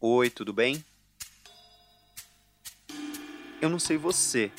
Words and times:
Oi, 0.00 0.30
tudo 0.30 0.52
bem? 0.52 0.84
Eu 3.60 3.68
não 3.68 3.80
sei 3.80 3.96
você, 3.96 4.52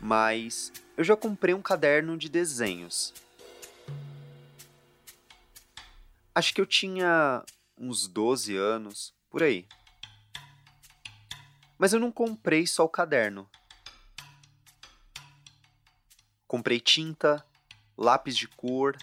mas 0.00 0.72
eu 0.96 1.04
já 1.04 1.14
comprei 1.14 1.52
um 1.52 1.60
caderno 1.60 2.16
de 2.16 2.26
desenhos. 2.30 3.12
Acho 6.34 6.54
que 6.54 6.60
eu 6.62 6.64
tinha 6.64 7.44
uns 7.76 8.08
12 8.08 8.56
anos, 8.56 9.14
por 9.28 9.42
aí. 9.42 9.68
Mas 11.76 11.92
eu 11.92 12.00
não 12.00 12.10
comprei 12.10 12.66
só 12.66 12.86
o 12.86 12.88
caderno. 12.88 13.46
Comprei 16.48 16.80
tinta, 16.80 17.44
lápis 17.94 18.34
de 18.34 18.48
cor, 18.48 18.96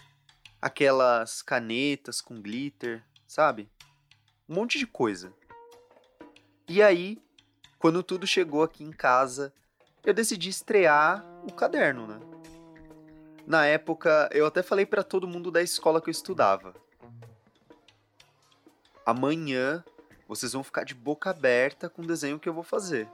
aquelas 0.60 1.44
canetas 1.44 2.22
com 2.22 2.42
glitter, 2.42 3.06
sabe? 3.28 3.70
Um 4.48 4.56
monte 4.56 4.80
de 4.80 4.88
coisa. 4.88 5.32
E 6.69 6.83
aí, 6.83 7.19
quando 7.79 8.04
tudo 8.04 8.28
chegou 8.28 8.61
aqui 8.61 8.83
em 8.83 8.91
casa, 8.91 9.51
eu 10.05 10.14
decidi 10.14 10.50
estrear 10.50 11.25
o 11.43 11.51
caderno, 11.51 12.05
né? 12.05 12.19
Na 13.47 13.65
época, 13.65 14.29
eu 14.32 14.45
até 14.45 14.61
falei 14.61 14.86
para 14.86 15.01
todo 15.01 15.28
mundo 15.28 15.50
da 15.50 15.64
escola 15.64 16.00
que 16.00 16.09
eu 16.09 16.11
estudava. 16.11 16.75
Amanhã 19.04 19.83
vocês 20.28 20.54
vão 20.54 20.64
ficar 20.64 20.83
de 20.83 20.93
boca 20.93 21.32
aberta 21.32 21.89
com 21.89 22.04
o 22.04 22.07
desenho 22.07 22.37
que 22.37 22.47
eu 22.47 22.54
vou 22.54 22.61
fazer. 22.61 23.07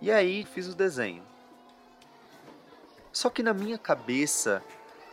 E 0.00 0.10
aí, 0.10 0.44
fiz 0.44 0.66
o 0.66 0.74
desenho. 0.74 1.22
Só 3.12 3.30
que 3.30 3.44
na 3.44 3.54
minha 3.54 3.78
cabeça, 3.78 4.60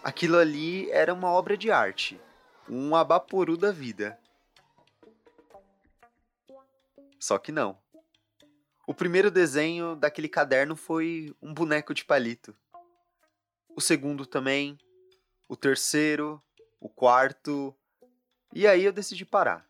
aquilo 0.04 0.40
ali 0.40 0.90
era 0.90 1.14
uma 1.14 1.30
obra 1.30 1.56
de 1.56 1.70
arte, 1.70 2.20
um 2.68 2.96
abaporu 2.96 3.56
da 3.56 3.72
vida. 3.72 4.18
Só 7.24 7.38
que 7.38 7.54
não. 7.54 7.78
O 8.86 8.94
primeiro 8.94 9.32
desenho 9.32 9.96
daquele 9.96 10.28
caderno 10.28 10.76
foi 10.76 11.34
um 11.42 11.54
boneco 11.54 11.94
de 11.94 12.04
palito. 12.04 12.54
O 13.74 13.80
segundo 13.80 14.26
também. 14.26 14.78
O 15.48 15.56
terceiro. 15.56 16.44
O 16.82 16.90
quarto. 16.90 17.74
E 18.54 18.68
aí 18.68 18.84
eu 18.84 18.92
decidi 18.92 19.24
parar. 19.24 19.66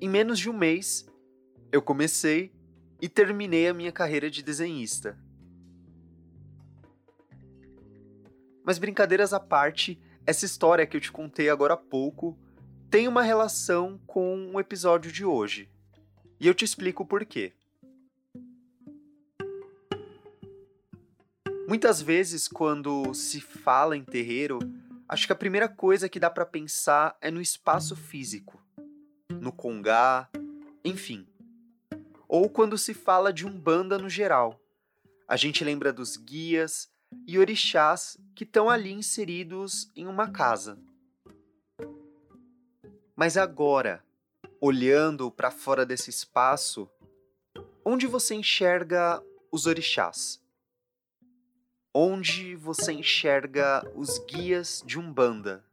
Em 0.00 0.08
menos 0.08 0.38
de 0.38 0.48
um 0.48 0.56
mês, 0.56 1.04
eu 1.72 1.82
comecei 1.82 2.54
e 3.02 3.08
terminei 3.08 3.66
a 3.66 3.74
minha 3.74 3.90
carreira 3.90 4.30
de 4.30 4.40
desenhista. 4.40 5.18
Mas 8.64 8.78
brincadeiras 8.78 9.32
à 9.32 9.40
parte, 9.40 10.00
essa 10.24 10.44
história 10.44 10.86
que 10.86 10.96
eu 10.96 11.00
te 11.00 11.10
contei 11.10 11.50
agora 11.50 11.74
há 11.74 11.76
pouco 11.76 12.38
tem 12.88 13.08
uma 13.08 13.22
relação 13.22 14.00
com 14.06 14.52
o 14.54 14.60
episódio 14.60 15.10
de 15.10 15.24
hoje. 15.24 15.68
E 16.40 16.46
eu 16.46 16.54
te 16.54 16.64
explico 16.64 17.04
por 17.04 17.24
quê. 17.24 17.52
Muitas 21.68 22.00
vezes, 22.00 22.48
quando 22.48 23.12
se 23.12 23.40
fala 23.40 23.96
em 23.96 24.04
terreiro, 24.04 24.58
acho 25.08 25.26
que 25.26 25.32
a 25.32 25.36
primeira 25.36 25.68
coisa 25.68 26.08
que 26.08 26.20
dá 26.20 26.30
para 26.30 26.46
pensar 26.46 27.16
é 27.20 27.30
no 27.30 27.42
espaço 27.42 27.94
físico, 27.94 28.62
no 29.28 29.52
congá, 29.52 30.30
enfim. 30.84 31.26
Ou 32.26 32.48
quando 32.48 32.78
se 32.78 32.94
fala 32.94 33.32
de 33.32 33.44
umbanda 33.44 33.98
no 33.98 34.08
geral. 34.08 34.58
A 35.26 35.36
gente 35.36 35.62
lembra 35.62 35.92
dos 35.92 36.16
guias 36.16 36.88
e 37.26 37.38
orixás 37.38 38.16
que 38.34 38.44
estão 38.44 38.70
ali 38.70 38.92
inseridos 38.92 39.90
em 39.94 40.06
uma 40.06 40.30
casa. 40.30 40.78
Mas 43.14 43.36
agora, 43.36 44.02
olhando 44.60 45.30
para 45.30 45.50
fora 45.50 45.86
desse 45.86 46.10
espaço, 46.10 46.90
onde 47.84 48.06
você 48.06 48.34
enxerga 48.34 49.22
os 49.52 49.66
orixás? 49.66 50.42
Onde 51.94 52.54
você 52.54 52.92
enxerga 52.92 53.82
os 53.94 54.18
guias 54.26 54.82
de 54.84 54.98
Umbanda? 54.98 55.64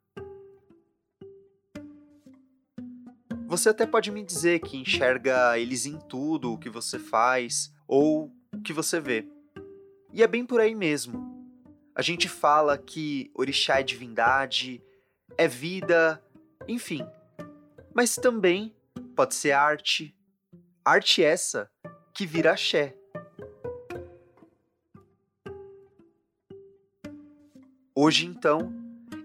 Você 3.47 3.69
até 3.69 3.85
pode 3.85 4.11
me 4.11 4.23
dizer 4.23 4.59
que 4.59 4.77
enxerga 4.77 5.57
eles 5.57 5.85
em 5.85 5.99
tudo 5.99 6.53
o 6.53 6.57
que 6.57 6.69
você 6.69 6.97
faz 6.97 7.71
ou 7.87 8.31
o 8.53 8.61
que 8.61 8.73
você 8.73 8.99
vê. 8.99 9.27
E 10.11 10.23
é 10.23 10.27
bem 10.27 10.45
por 10.45 10.59
aí 10.59 10.73
mesmo. 10.73 11.35
A 11.93 12.01
gente 12.01 12.27
fala 12.27 12.77
que 12.77 13.31
orixá 13.33 13.79
é 13.79 13.83
divindade, 13.83 14.83
é 15.37 15.47
vida, 15.47 16.21
enfim, 16.67 17.05
mas 17.93 18.15
também 18.15 18.74
pode 19.15 19.35
ser 19.35 19.51
arte. 19.51 20.15
Arte 20.83 21.23
essa 21.23 21.69
que 22.13 22.25
vira 22.25 22.51
axé. 22.51 22.95
Hoje, 27.95 28.25
então, 28.25 28.73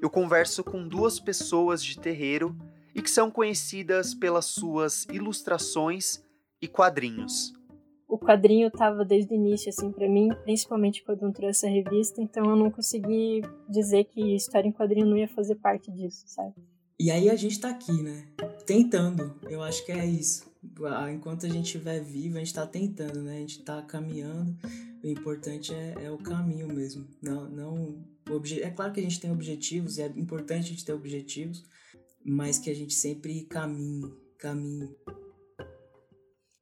eu 0.00 0.08
converso 0.08 0.62
com 0.62 0.86
duas 0.86 1.18
pessoas 1.18 1.82
de 1.82 1.98
terreiro 1.98 2.56
e 2.94 3.02
que 3.02 3.10
são 3.10 3.30
conhecidas 3.30 4.14
pelas 4.14 4.46
suas 4.46 5.04
ilustrações 5.06 6.24
e 6.62 6.68
quadrinhos. 6.68 7.52
O 8.08 8.18
quadrinho 8.18 8.68
estava 8.68 9.04
desde 9.04 9.32
o 9.32 9.36
início, 9.36 9.68
assim, 9.68 9.92
para 9.92 10.08
mim, 10.08 10.30
principalmente 10.42 11.02
quando 11.04 11.26
entrou 11.26 11.48
essa 11.48 11.68
revista, 11.68 12.20
então 12.20 12.44
eu 12.44 12.56
não 12.56 12.70
consegui 12.70 13.42
dizer 13.68 14.04
que 14.04 14.34
história 14.34 14.68
em 14.68 14.72
quadrinho 14.72 15.06
não 15.06 15.16
ia 15.16 15.28
fazer 15.28 15.56
parte 15.56 15.90
disso, 15.92 16.24
sabe? 16.26 16.54
E 17.02 17.10
aí 17.10 17.30
a 17.30 17.34
gente 17.34 17.58
tá 17.58 17.70
aqui, 17.70 18.02
né? 18.02 18.26
Tentando. 18.66 19.34
Eu 19.48 19.62
acho 19.62 19.86
que 19.86 19.90
é 19.90 20.04
isso. 20.04 20.44
Enquanto 21.10 21.46
a 21.46 21.48
gente 21.48 21.64
estiver 21.64 21.98
vivo, 21.98 22.36
a 22.36 22.40
gente 22.40 22.52
tá 22.52 22.66
tentando, 22.66 23.22
né? 23.22 23.38
A 23.38 23.40
gente 23.40 23.62
tá 23.62 23.80
caminhando. 23.80 24.54
O 25.02 25.06
importante 25.06 25.72
é, 25.72 25.94
é 26.04 26.10
o 26.10 26.18
caminho 26.18 26.68
mesmo. 26.68 27.08
Não, 27.22 27.48
não 27.48 28.04
obje... 28.28 28.60
É 28.60 28.68
claro 28.68 28.92
que 28.92 29.00
a 29.00 29.02
gente 29.02 29.18
tem 29.18 29.32
objetivos, 29.32 29.98
é 29.98 30.08
importante 30.08 30.66
a 30.66 30.68
gente 30.68 30.84
ter 30.84 30.92
objetivos, 30.92 31.64
mas 32.22 32.58
que 32.58 32.68
a 32.68 32.74
gente 32.74 32.92
sempre 32.92 33.44
caminhe, 33.44 34.14
caminhe. 34.36 34.94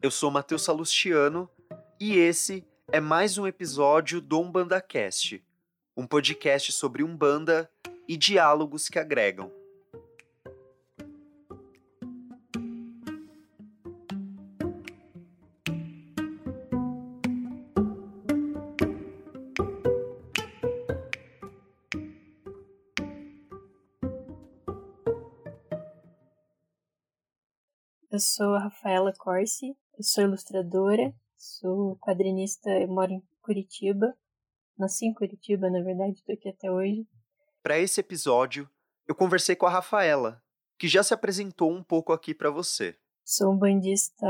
Eu 0.00 0.12
sou 0.12 0.31
Matheus 0.31 0.62
Salustiano 0.62 1.50
e 1.99 2.12
esse 2.16 2.65
é 2.93 3.00
mais 3.00 3.38
um 3.38 3.47
episódio 3.49 4.20
do 4.20 4.41
UmbandaCast, 4.41 5.44
um 5.97 6.06
podcast 6.06 6.70
sobre 6.70 7.03
Umbanda 7.03 7.69
e 8.06 8.16
diálogos 8.16 8.88
que 8.88 9.00
agregam. 9.00 9.57
Eu 28.18 28.20
sou 28.20 28.54
a 28.56 28.64
Rafaela 28.64 29.12
Corsi, 29.16 29.76
eu 29.96 30.02
sou 30.02 30.24
ilustradora, 30.24 31.14
sou 31.36 31.96
quadrinista, 31.98 32.68
eu 32.68 32.88
moro 32.88 33.12
em 33.12 33.22
Curitiba. 33.40 34.12
Nasci 34.76 35.06
em 35.06 35.14
Curitiba, 35.14 35.70
na 35.70 35.80
verdade, 35.84 36.14
estou 36.14 36.34
aqui 36.34 36.48
até 36.48 36.68
hoje. 36.68 37.06
Para 37.62 37.78
esse 37.78 38.00
episódio, 38.00 38.68
eu 39.06 39.14
conversei 39.14 39.54
com 39.54 39.66
a 39.66 39.70
Rafaela, 39.70 40.42
que 40.76 40.88
já 40.88 41.00
se 41.04 41.14
apresentou 41.14 41.70
um 41.70 41.80
pouco 41.80 42.12
aqui 42.12 42.34
para 42.34 42.50
você. 42.50 42.96
Sou 43.24 43.52
um 43.52 43.56
bandista 43.56 44.26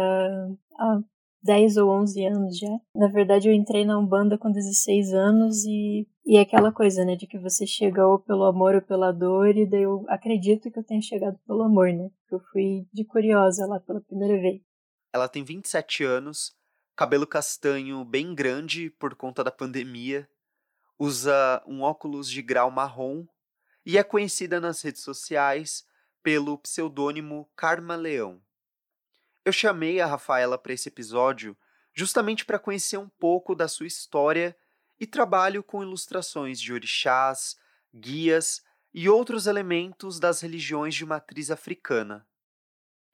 há 0.79 1.01
10 1.45 1.79
ou 1.79 1.89
11 1.89 2.27
anos 2.27 2.59
já. 2.59 2.81
Na 2.95 3.09
verdade, 3.09 3.49
eu 3.49 3.55
entrei 3.55 3.87
na 3.87 3.99
Umbanda 3.99 4.37
com 4.37 4.53
16 4.53 5.15
anos 5.15 5.65
e, 5.65 6.07
e 6.29 6.37
é 6.37 6.43
aquela 6.43 6.71
coisa, 6.71 7.07
né, 7.07 7.17
de 7.17 7.27
que 7.27 7.39
você 7.39 7.67
chega 7.67 8.07
ou 8.07 8.19
pelo 8.19 8.45
amor 8.45 8.75
ou 8.75 8.83
pela 8.83 9.11
dor, 9.11 9.57
e 9.57 9.65
daí 9.65 9.85
eu 9.85 10.05
acredito 10.11 10.71
que 10.71 10.79
eu 10.79 10.85
tenha 10.85 11.01
chegado 11.01 11.39
pelo 11.47 11.63
amor, 11.63 11.91
né? 11.91 12.11
Eu 12.31 12.39
fui 12.53 12.87
de 12.93 13.03
curiosa 13.03 13.67
lá 13.67 13.81
pela 13.81 14.03
primeira 14.03 14.39
vez. 14.39 14.61
Ela 15.11 15.27
tem 15.27 15.43
27 15.43 16.05
anos, 16.05 16.55
cabelo 16.95 17.27
castanho 17.27 18.05
bem 18.05 18.35
grande 18.35 18.91
por 18.91 19.15
conta 19.15 19.43
da 19.43 19.51
pandemia, 19.51 20.29
usa 20.99 21.65
um 21.67 21.81
óculos 21.81 22.29
de 22.31 22.43
grau 22.43 22.71
marrom 22.71 23.25
e 23.87 23.97
é 23.97 24.05
conhecida 24.05 24.61
nas 24.61 24.83
redes 24.83 25.01
sociais 25.01 25.83
pelo 26.23 26.59
pseudônimo 26.59 27.49
Karma 27.57 27.97
Leão. 27.97 28.39
Eu 29.47 29.53
chamei 29.53 29.99
a 29.99 30.05
Rafaela 30.07 30.59
para 30.59 30.75
esse 30.75 30.91
episódio 30.91 31.57
justamente 31.95 32.45
para 32.45 32.59
conhecer 32.59 32.99
um 32.99 33.09
pouco 33.09 33.55
da 33.55 33.67
sua 33.67 33.87
história 33.87 34.55
e 35.01 35.07
trabalho 35.07 35.63
com 35.63 35.83
ilustrações 35.83 36.61
de 36.61 36.73
orixás, 36.73 37.57
guias 37.95 38.63
e 38.93 39.09
outros 39.09 39.47
elementos 39.47 40.19
das 40.19 40.41
religiões 40.41 40.95
de 40.95 41.07
matriz 41.07 41.51
africana. 41.51 42.27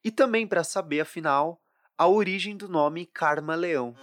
E 0.03 0.11
também 0.11 0.47
para 0.47 0.63
saber, 0.63 1.01
afinal, 1.01 1.61
a 1.97 2.07
origem 2.07 2.55
do 2.55 2.67
nome 2.67 3.05
Karma 3.05 3.55
Leão. 3.55 3.95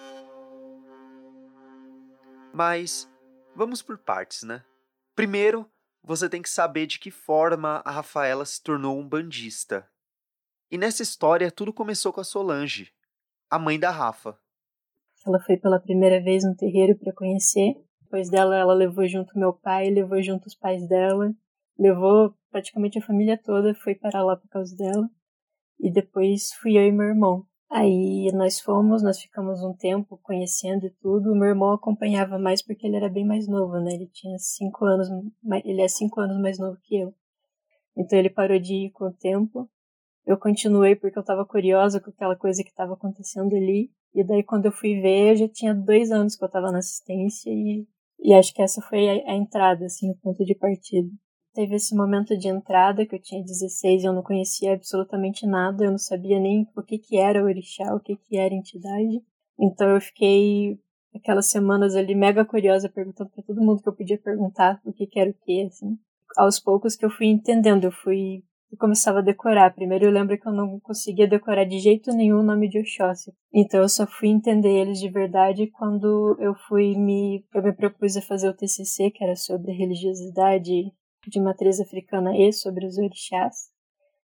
Mas 2.52 3.10
vamos 3.54 3.82
por 3.82 3.98
partes, 3.98 4.42
né? 4.42 4.64
Primeiro, 5.14 5.70
você 6.02 6.28
tem 6.28 6.42
que 6.42 6.50
saber 6.50 6.86
de 6.86 6.98
que 6.98 7.10
forma 7.10 7.82
a 7.84 7.90
Rafaela 7.90 8.44
se 8.44 8.62
tornou 8.62 8.98
um 8.98 9.08
bandista. 9.08 9.88
E 10.70 10.78
nessa 10.78 11.02
história 11.02 11.50
tudo 11.50 11.72
começou 11.72 12.12
com 12.12 12.20
a 12.20 12.24
Solange, 12.24 12.92
a 13.48 13.58
mãe 13.58 13.78
da 13.78 13.90
Rafa. 13.90 14.38
Ela 15.26 15.40
foi 15.40 15.56
pela 15.56 15.80
primeira 15.80 16.22
vez 16.22 16.44
no 16.44 16.56
terreiro 16.56 16.98
para 16.98 17.12
conhecer. 17.12 17.74
Depois 18.02 18.28
dela, 18.28 18.56
ela 18.56 18.74
levou 18.74 19.06
junto 19.08 19.38
meu 19.38 19.52
pai, 19.52 19.90
levou 19.90 20.20
junto 20.22 20.46
os 20.46 20.54
pais 20.54 20.86
dela, 20.86 21.32
levou 21.78 22.34
praticamente 22.50 22.98
a 22.98 23.02
família 23.02 23.40
toda, 23.42 23.74
foi 23.74 23.94
parar 23.94 24.22
lá 24.22 24.36
por 24.36 24.48
causa 24.48 24.76
dela. 24.76 25.08
E 25.80 25.90
depois 25.90 26.52
fui 26.60 26.76
eu 26.76 26.86
e 26.86 26.92
meu 26.92 27.06
irmão. 27.06 27.46
Aí 27.70 28.30
nós 28.34 28.60
fomos, 28.60 29.02
nós 29.02 29.18
ficamos 29.18 29.62
um 29.62 29.72
tempo 29.74 30.20
conhecendo 30.22 30.84
e 30.84 30.90
tudo. 31.00 31.32
O 31.32 31.34
meu 31.34 31.48
irmão 31.48 31.72
acompanhava 31.72 32.38
mais 32.38 32.62
porque 32.62 32.86
ele 32.86 32.96
era 32.96 33.08
bem 33.08 33.24
mais 33.24 33.48
novo, 33.48 33.80
né? 33.80 33.94
Ele 33.94 34.08
tinha 34.12 34.36
cinco 34.38 34.84
anos, 34.84 35.08
ele 35.64 35.80
é 35.80 35.88
cinco 35.88 36.20
anos 36.20 36.38
mais 36.38 36.58
novo 36.58 36.76
que 36.82 37.00
eu. 37.00 37.14
Então 37.96 38.18
ele 38.18 38.28
parou 38.28 38.58
de 38.58 38.74
ir 38.74 38.90
com 38.90 39.06
o 39.06 39.12
tempo. 39.12 39.70
Eu 40.26 40.36
continuei 40.36 40.94
porque 40.94 41.18
eu 41.18 41.22
estava 41.22 41.46
curiosa 41.46 41.98
com 41.98 42.10
aquela 42.10 42.36
coisa 42.36 42.62
que 42.62 42.68
estava 42.68 42.92
acontecendo 42.92 43.56
ali. 43.56 43.90
E 44.14 44.24
daí 44.24 44.42
quando 44.42 44.66
eu 44.66 44.72
fui 44.72 45.00
ver, 45.00 45.30
eu 45.30 45.36
já 45.36 45.48
tinha 45.48 45.74
dois 45.74 46.10
anos 46.10 46.36
que 46.36 46.44
eu 46.44 46.46
estava 46.46 46.70
na 46.70 46.78
assistência 46.78 47.50
e, 47.50 47.86
e 48.20 48.34
acho 48.34 48.52
que 48.54 48.62
essa 48.62 48.80
foi 48.82 49.08
a, 49.08 49.32
a 49.32 49.36
entrada, 49.36 49.86
assim, 49.86 50.10
o 50.10 50.16
ponto 50.16 50.44
de 50.44 50.54
partida. 50.54 51.08
Teve 51.54 51.76
esse 51.76 51.94
momento 51.94 52.36
de 52.36 52.48
entrada 52.48 53.04
que 53.04 53.14
eu 53.14 53.20
tinha 53.20 53.42
16 53.42 54.02
e 54.02 54.06
eu 54.06 54.12
não 54.12 54.22
conhecia 54.22 54.72
absolutamente 54.74 55.46
nada, 55.46 55.84
eu 55.84 55.90
não 55.90 55.98
sabia 55.98 56.40
nem 56.40 56.66
o 56.74 56.82
que 56.82 56.98
que 56.98 57.18
era 57.18 57.44
orixá, 57.44 57.94
o 57.94 58.00
que 58.00 58.16
que 58.16 58.38
era 58.38 58.54
entidade. 58.54 59.22
Então 59.60 59.88
eu 59.90 60.00
fiquei 60.00 60.78
aquelas 61.14 61.50
semanas 61.50 61.94
ali 61.94 62.14
mega 62.14 62.44
curiosa, 62.44 62.88
perguntando 62.88 63.30
para 63.30 63.44
todo 63.44 63.60
mundo 63.60 63.82
que 63.82 63.88
eu 63.88 63.94
podia 63.94 64.18
perguntar 64.18 64.80
o 64.84 64.92
que 64.92 65.06
que 65.06 65.20
era 65.20 65.30
o 65.30 65.34
que, 65.34 65.62
assim. 65.62 65.98
Aos 66.36 66.58
poucos 66.58 66.96
que 66.96 67.04
eu 67.04 67.10
fui 67.10 67.26
entendendo, 67.26 67.84
eu 67.84 67.92
fui 67.92 68.42
começava 68.76 69.18
a 69.18 69.22
decorar. 69.22 69.74
Primeiro 69.74 70.06
eu 70.06 70.10
lembro 70.10 70.38
que 70.38 70.48
eu 70.48 70.52
não 70.52 70.80
conseguia 70.80 71.28
decorar 71.28 71.64
de 71.64 71.78
jeito 71.78 72.10
nenhum 72.12 72.40
o 72.40 72.42
nome 72.42 72.68
de 72.68 72.78
Oxóssi. 72.78 73.32
Então 73.52 73.80
eu 73.80 73.88
só 73.88 74.06
fui 74.06 74.28
entender 74.28 74.70
eles 74.70 74.98
de 74.98 75.10
verdade 75.10 75.66
quando 75.68 76.36
eu 76.40 76.54
fui 76.68 76.96
me 76.96 77.44
eu 77.54 77.62
me 77.62 77.72
propus 77.72 78.16
a 78.16 78.22
fazer 78.22 78.48
o 78.48 78.56
TCC, 78.56 79.10
que 79.10 79.22
era 79.22 79.36
sobre 79.36 79.72
religiosidade 79.72 80.92
de 81.28 81.40
matriz 81.40 81.80
africana 81.80 82.36
e 82.36 82.52
sobre 82.52 82.86
os 82.86 82.98
orixás. 82.98 83.70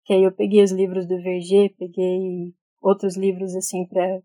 Que 0.05 0.13
aí 0.13 0.23
eu 0.23 0.31
peguei 0.31 0.63
os 0.63 0.71
livros 0.71 1.07
do 1.07 1.21
Verger, 1.21 1.75
peguei 1.77 2.53
outros 2.81 3.15
livros 3.15 3.55
assim 3.55 3.85
para 3.85 4.21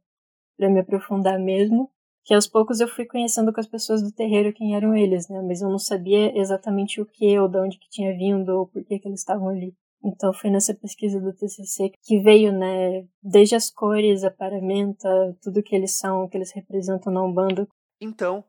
para 0.56 0.70
me 0.70 0.80
aprofundar 0.80 1.38
mesmo. 1.38 1.90
Que 2.24 2.34
aos 2.34 2.48
poucos 2.48 2.80
eu 2.80 2.88
fui 2.88 3.04
conhecendo 3.04 3.52
com 3.52 3.60
as 3.60 3.68
pessoas 3.68 4.02
do 4.02 4.10
terreiro 4.10 4.52
quem 4.52 4.74
eram 4.74 4.96
eles, 4.96 5.28
né? 5.28 5.40
Mas 5.42 5.62
eu 5.62 5.68
não 5.68 5.78
sabia 5.78 6.36
exatamente 6.36 7.00
o 7.00 7.06
que 7.06 7.38
ou 7.38 7.48
de 7.48 7.58
onde 7.58 7.78
que 7.78 7.88
tinha 7.88 8.16
vindo 8.16 8.48
ou 8.48 8.66
por 8.66 8.82
que 8.84 8.98
que 8.98 9.06
eles 9.06 9.20
estavam 9.20 9.48
ali. 9.48 9.76
Então 10.06 10.32
foi 10.32 10.50
nessa 10.50 10.72
pesquisa 10.72 11.20
do 11.20 11.32
TCC 11.32 11.90
que 12.00 12.20
veio, 12.20 12.52
né, 12.52 13.04
desde 13.20 13.56
as 13.56 13.68
cores, 13.68 14.22
a 14.22 14.30
paramenta, 14.30 15.08
tudo 15.42 15.62
que 15.62 15.74
eles 15.74 15.98
são, 15.98 16.28
que 16.28 16.36
eles 16.36 16.52
representam 16.52 17.12
na 17.12 17.24
Umbanda. 17.24 17.66
Então, 18.00 18.44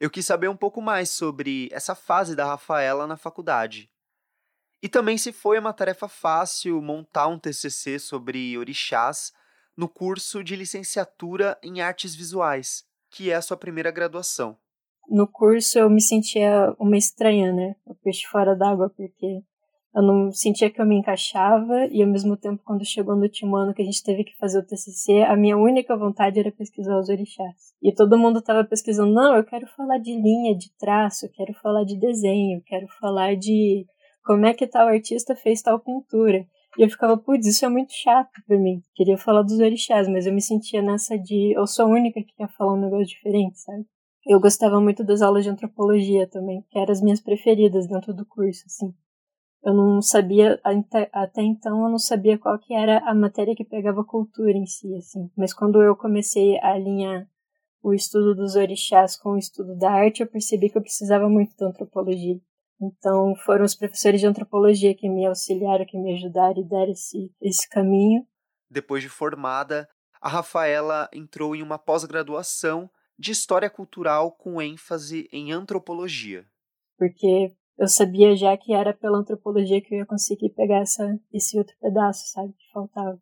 eu 0.00 0.08
quis 0.08 0.24
saber 0.24 0.48
um 0.48 0.56
pouco 0.56 0.80
mais 0.80 1.10
sobre 1.10 1.68
essa 1.70 1.94
fase 1.94 2.34
da 2.34 2.46
Rafaela 2.46 3.06
na 3.06 3.18
faculdade. 3.18 3.90
E 4.82 4.88
também 4.88 5.18
se 5.18 5.32
foi 5.32 5.58
uma 5.58 5.74
tarefa 5.74 6.08
fácil 6.08 6.80
montar 6.80 7.28
um 7.28 7.38
TCC 7.38 7.98
sobre 7.98 8.56
orixás 8.56 9.32
no 9.76 9.88
curso 9.88 10.42
de 10.42 10.56
licenciatura 10.56 11.58
em 11.62 11.82
artes 11.82 12.14
visuais, 12.14 12.84
que 13.10 13.30
é 13.30 13.34
a 13.34 13.42
sua 13.42 13.56
primeira 13.56 13.90
graduação. 13.90 14.56
No 15.08 15.28
curso 15.28 15.78
eu 15.78 15.90
me 15.90 16.00
sentia 16.00 16.74
uma 16.78 16.96
estranha, 16.96 17.52
né? 17.52 17.76
O 17.84 17.94
peixe 17.94 18.26
fora 18.26 18.56
d'água, 18.56 18.90
porque 18.96 19.42
eu 19.94 20.02
não 20.02 20.32
sentia 20.32 20.70
que 20.70 20.80
eu 20.80 20.86
me 20.86 20.96
encaixava 20.96 21.86
e 21.90 22.02
ao 22.02 22.08
mesmo 22.08 22.36
tempo 22.36 22.62
quando 22.64 22.84
chegou 22.84 23.14
no 23.14 23.22
último 23.22 23.56
ano 23.56 23.74
que 23.74 23.82
a 23.82 23.84
gente 23.84 24.02
teve 24.02 24.24
que 24.24 24.36
fazer 24.38 24.58
o 24.58 24.66
TCC, 24.66 25.22
a 25.22 25.36
minha 25.36 25.56
única 25.56 25.96
vontade 25.96 26.40
era 26.40 26.50
pesquisar 26.50 26.98
os 26.98 27.08
orixás. 27.08 27.74
E 27.82 27.94
todo 27.94 28.18
mundo 28.18 28.38
estava 28.38 28.64
pesquisando, 28.64 29.12
não, 29.12 29.36
eu 29.36 29.44
quero 29.44 29.66
falar 29.66 29.98
de 29.98 30.12
linha, 30.14 30.56
de 30.56 30.70
traço, 30.78 31.26
eu 31.26 31.30
quero 31.30 31.52
falar 31.54 31.84
de 31.84 31.98
desenho, 31.98 32.58
eu 32.58 32.62
quero 32.64 32.86
falar 33.00 33.36
de 33.36 33.84
como 34.24 34.46
é 34.46 34.54
que 34.54 34.66
tal 34.66 34.88
artista 34.88 35.36
fez 35.36 35.60
tal 35.60 35.78
pintura. 35.78 36.46
E 36.78 36.82
eu 36.82 36.88
ficava, 36.88 37.18
putz, 37.18 37.46
isso 37.46 37.66
é 37.66 37.68
muito 37.68 37.92
chato 37.92 38.30
pra 38.46 38.58
mim. 38.58 38.80
Queria 38.94 39.18
falar 39.18 39.42
dos 39.42 39.58
orixás, 39.58 40.08
mas 40.08 40.26
eu 40.26 40.32
me 40.32 40.40
sentia 40.40 40.80
nessa 40.80 41.18
de 41.18 41.52
eu 41.54 41.66
sou 41.66 41.84
a 41.84 41.88
única 41.88 42.22
que 42.22 42.34
quer 42.34 42.48
falar 42.56 42.72
um 42.74 42.80
negócio 42.80 43.06
diferente, 43.06 43.60
sabe? 43.60 43.84
Eu 44.26 44.40
gostava 44.40 44.80
muito 44.80 45.04
das 45.04 45.20
aulas 45.20 45.44
de 45.44 45.50
antropologia 45.50 46.26
também, 46.28 46.64
que 46.70 46.78
eram 46.78 46.92
as 46.92 47.02
minhas 47.02 47.20
preferidas 47.20 47.86
dentro 47.86 48.14
do 48.14 48.24
curso, 48.24 48.62
assim. 48.66 48.94
Eu 49.64 49.74
não 49.74 50.02
sabia, 50.02 50.60
até 51.12 51.42
então 51.42 51.84
eu 51.84 51.90
não 51.90 51.98
sabia 51.98 52.36
qual 52.36 52.58
que 52.58 52.74
era 52.74 52.98
a 53.08 53.14
matéria 53.14 53.54
que 53.54 53.64
pegava 53.64 54.04
cultura 54.04 54.52
em 54.52 54.66
si, 54.66 54.92
assim. 54.96 55.30
Mas 55.36 55.54
quando 55.54 55.80
eu 55.80 55.94
comecei 55.94 56.58
a 56.58 56.72
alinhar 56.72 57.28
o 57.80 57.94
estudo 57.94 58.34
dos 58.34 58.56
orixás 58.56 59.16
com 59.16 59.30
o 59.30 59.38
estudo 59.38 59.76
da 59.76 59.90
arte, 59.90 60.20
eu 60.20 60.26
percebi 60.26 60.68
que 60.68 60.78
eu 60.78 60.82
precisava 60.82 61.28
muito 61.28 61.56
da 61.56 61.66
antropologia. 61.66 62.40
Então 62.80 63.34
foram 63.44 63.64
os 63.64 63.76
professores 63.76 64.20
de 64.20 64.26
antropologia 64.26 64.94
que 64.96 65.08
me 65.08 65.24
auxiliaram, 65.26 65.86
que 65.86 65.96
me 65.96 66.14
ajudaram 66.14 66.60
e 66.60 66.68
deram 66.68 66.90
esse, 66.90 67.32
esse 67.40 67.68
caminho. 67.68 68.26
Depois 68.68 69.02
de 69.02 69.08
formada, 69.08 69.88
a 70.20 70.28
Rafaela 70.28 71.08
entrou 71.12 71.54
em 71.54 71.62
uma 71.62 71.78
pós-graduação 71.78 72.90
de 73.16 73.30
História 73.30 73.70
Cultural 73.70 74.32
com 74.32 74.60
ênfase 74.60 75.28
em 75.32 75.52
antropologia. 75.52 76.44
Porque 76.98 77.54
eu 77.78 77.88
sabia 77.88 78.36
já 78.36 78.56
que 78.56 78.72
era 78.72 78.92
pela 78.92 79.18
antropologia 79.18 79.80
que 79.80 79.94
eu 79.94 79.98
ia 79.98 80.06
conseguir 80.06 80.50
pegar 80.50 80.80
essa, 80.80 81.18
esse 81.32 81.58
outro 81.58 81.74
pedaço, 81.80 82.26
sabe, 82.32 82.52
que 82.52 82.72
faltava. 82.72 83.20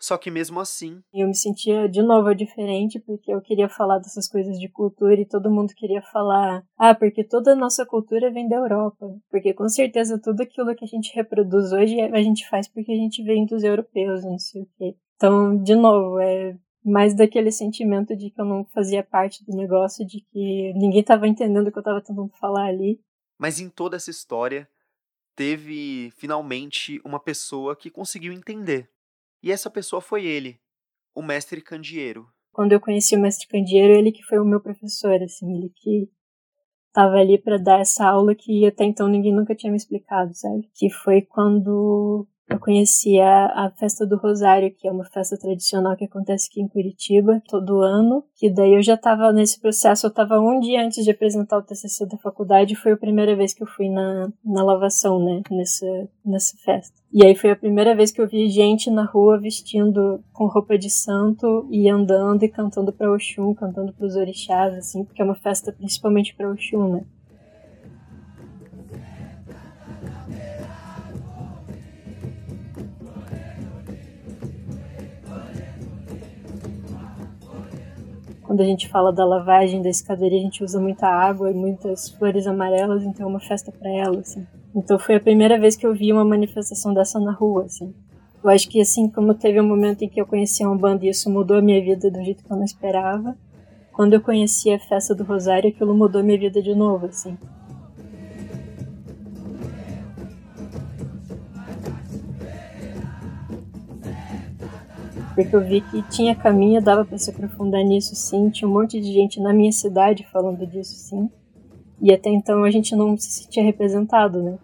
Só 0.00 0.16
que 0.16 0.30
mesmo 0.30 0.60
assim. 0.60 1.00
Eu 1.12 1.26
me 1.26 1.34
sentia 1.34 1.88
de 1.88 2.00
novo 2.02 2.32
diferente, 2.34 3.00
porque 3.00 3.32
eu 3.32 3.40
queria 3.40 3.68
falar 3.68 3.98
dessas 3.98 4.28
coisas 4.28 4.58
de 4.58 4.68
cultura 4.68 5.20
e 5.20 5.26
todo 5.26 5.50
mundo 5.50 5.74
queria 5.74 6.00
falar. 6.00 6.64
Ah, 6.78 6.94
porque 6.94 7.24
toda 7.24 7.52
a 7.52 7.56
nossa 7.56 7.84
cultura 7.84 8.30
vem 8.30 8.48
da 8.48 8.56
Europa. 8.56 9.06
Porque 9.28 9.52
com 9.52 9.68
certeza 9.68 10.20
tudo 10.22 10.42
aquilo 10.42 10.74
que 10.76 10.84
a 10.84 10.88
gente 10.88 11.14
reproduz 11.14 11.72
hoje 11.72 12.00
a 12.00 12.22
gente 12.22 12.48
faz 12.48 12.68
porque 12.68 12.92
a 12.92 12.96
gente 12.96 13.22
vem 13.24 13.44
dos 13.44 13.64
europeus, 13.64 14.24
não 14.24 14.38
sei 14.38 14.62
o 14.62 14.68
quê. 14.78 14.96
Então, 15.16 15.60
de 15.60 15.74
novo, 15.74 16.20
é 16.20 16.56
mais 16.84 17.14
daquele 17.14 17.50
sentimento 17.50 18.16
de 18.16 18.30
que 18.30 18.40
eu 18.40 18.44
não 18.44 18.64
fazia 18.66 19.02
parte 19.02 19.44
do 19.44 19.56
negócio, 19.56 20.06
de 20.06 20.20
que 20.32 20.72
ninguém 20.74 21.00
estava 21.00 21.26
entendendo 21.26 21.66
o 21.66 21.72
que 21.72 21.78
eu 21.78 21.82
estava 21.82 22.00
tentando 22.00 22.30
falar 22.40 22.66
ali. 22.66 23.00
Mas 23.38 23.60
em 23.60 23.68
toda 23.70 23.96
essa 23.96 24.10
história, 24.10 24.68
teve 25.36 26.12
finalmente 26.16 27.00
uma 27.04 27.20
pessoa 27.20 27.76
que 27.76 27.90
conseguiu 27.90 28.32
entender. 28.32 28.90
E 29.40 29.52
essa 29.52 29.70
pessoa 29.70 30.00
foi 30.00 30.26
ele, 30.26 30.60
o 31.14 31.22
mestre 31.22 31.60
Candeeiro. 31.60 32.28
Quando 32.52 32.72
eu 32.72 32.80
conheci 32.80 33.14
o 33.14 33.20
mestre 33.20 33.46
Candeeiro, 33.46 33.94
ele 33.94 34.10
que 34.10 34.24
foi 34.24 34.40
o 34.40 34.44
meu 34.44 34.60
professor, 34.60 35.22
assim, 35.22 35.56
ele 35.56 35.72
que 35.76 36.10
estava 36.88 37.14
ali 37.16 37.38
para 37.38 37.56
dar 37.56 37.78
essa 37.80 38.04
aula 38.04 38.34
que 38.34 38.66
até 38.66 38.84
então 38.84 39.06
ninguém 39.06 39.32
nunca 39.32 39.54
tinha 39.54 39.70
me 39.70 39.76
explicado, 39.76 40.34
sabe? 40.34 40.68
Que 40.74 40.90
foi 40.90 41.22
quando 41.22 42.26
eu 42.48 42.58
conheci 42.58 43.20
a, 43.20 43.66
a, 43.66 43.70
festa 43.70 44.06
do 44.06 44.16
Rosário, 44.16 44.74
que 44.74 44.88
é 44.88 44.90
uma 44.90 45.04
festa 45.04 45.36
tradicional 45.36 45.94
que 45.96 46.06
acontece 46.06 46.48
aqui 46.50 46.62
em 46.62 46.68
Curitiba 46.68 47.42
todo 47.46 47.82
ano. 47.82 48.24
Que 48.36 48.50
daí 48.50 48.74
eu 48.74 48.82
já 48.82 48.94
estava 48.94 49.32
nesse 49.32 49.60
processo, 49.60 50.06
eu 50.06 50.08
estava 50.08 50.40
um 50.40 50.58
dia 50.58 50.82
antes 50.82 51.04
de 51.04 51.10
apresentar 51.10 51.58
o 51.58 51.62
TCC 51.62 52.06
da 52.06 52.16
faculdade, 52.16 52.74
foi 52.74 52.92
a 52.92 52.96
primeira 52.96 53.36
vez 53.36 53.52
que 53.52 53.62
eu 53.62 53.66
fui 53.66 53.90
na, 53.90 54.32
na 54.42 54.64
lavação, 54.64 55.22
né, 55.22 55.42
nessa, 55.50 56.08
nessa 56.24 56.56
festa. 56.64 56.96
E 57.12 57.24
aí 57.24 57.34
foi 57.34 57.50
a 57.50 57.56
primeira 57.56 57.94
vez 57.94 58.10
que 58.10 58.20
eu 58.20 58.28
vi 58.28 58.48
gente 58.48 58.90
na 58.90 59.04
rua 59.04 59.38
vestindo 59.38 60.22
com 60.32 60.46
roupa 60.46 60.78
de 60.78 60.88
santo 60.90 61.66
e 61.70 61.88
andando 61.88 62.42
e 62.44 62.48
cantando 62.48 62.92
para 62.92 63.12
Oxum, 63.12 63.54
cantando 63.54 63.92
para 63.92 64.06
os 64.06 64.16
orixás, 64.16 64.74
assim, 64.74 65.04
porque 65.04 65.20
é 65.20 65.24
uma 65.24 65.34
festa 65.34 65.72
principalmente 65.72 66.34
para 66.34 66.50
Oxum, 66.50 66.88
né. 66.88 67.04
Quando 78.48 78.62
a 78.62 78.64
gente 78.64 78.88
fala 78.88 79.12
da 79.12 79.26
lavagem 79.26 79.82
da 79.82 79.90
escadaria, 79.90 80.38
a 80.38 80.42
gente 80.42 80.64
usa 80.64 80.80
muita 80.80 81.06
água 81.06 81.50
e 81.50 81.54
muitas 81.54 82.08
flores 82.08 82.46
amarelas, 82.46 83.04
então 83.04 83.26
é 83.26 83.28
uma 83.28 83.40
festa 83.40 83.70
para 83.70 83.90
ela, 83.90 84.20
assim. 84.20 84.46
Então 84.74 84.98
foi 84.98 85.16
a 85.16 85.20
primeira 85.20 85.60
vez 85.60 85.76
que 85.76 85.86
eu 85.86 85.92
vi 85.94 86.10
uma 86.14 86.24
manifestação 86.24 86.94
dessa 86.94 87.20
na 87.20 87.30
rua, 87.30 87.66
assim. 87.66 87.94
Eu 88.42 88.48
acho 88.48 88.66
que 88.70 88.80
assim 88.80 89.06
como 89.10 89.34
teve 89.34 89.60
um 89.60 89.68
momento 89.68 90.02
em 90.02 90.08
que 90.08 90.18
eu 90.18 90.24
conheci 90.24 90.64
uma 90.64 90.78
banda 90.78 91.04
e 91.04 91.10
isso 91.10 91.28
mudou 91.28 91.58
a 91.58 91.60
minha 91.60 91.78
vida 91.84 92.10
do 92.10 92.24
jeito 92.24 92.42
que 92.42 92.50
eu 92.50 92.56
não 92.56 92.64
esperava, 92.64 93.36
quando 93.92 94.14
eu 94.14 94.20
conheci 94.22 94.72
a 94.72 94.78
festa 94.78 95.14
do 95.14 95.24
Rosário, 95.24 95.68
aquilo 95.68 95.94
mudou 95.94 96.22
a 96.22 96.24
minha 96.24 96.38
vida 96.38 96.62
de 96.62 96.74
novo, 96.74 97.04
assim. 97.04 97.36
Porque 105.38 105.54
eu 105.54 105.64
vi 105.64 105.80
que 105.82 106.02
tinha 106.10 106.34
caminho, 106.34 106.82
dava 106.82 107.04
para 107.04 107.16
se 107.16 107.30
aprofundar 107.30 107.84
nisso 107.84 108.12
sim, 108.16 108.50
tinha 108.50 108.68
um 108.68 108.72
monte 108.72 109.00
de 109.00 109.12
gente 109.12 109.38
na 109.38 109.52
minha 109.52 109.70
cidade 109.70 110.26
falando 110.32 110.66
disso 110.66 110.96
sim. 110.96 111.30
E 112.02 112.12
até 112.12 112.28
então 112.28 112.64
a 112.64 112.70
gente 112.72 112.96
não 112.96 113.16
se 113.16 113.30
sentia 113.30 113.62
representado, 113.62 114.42
né? 114.42 114.58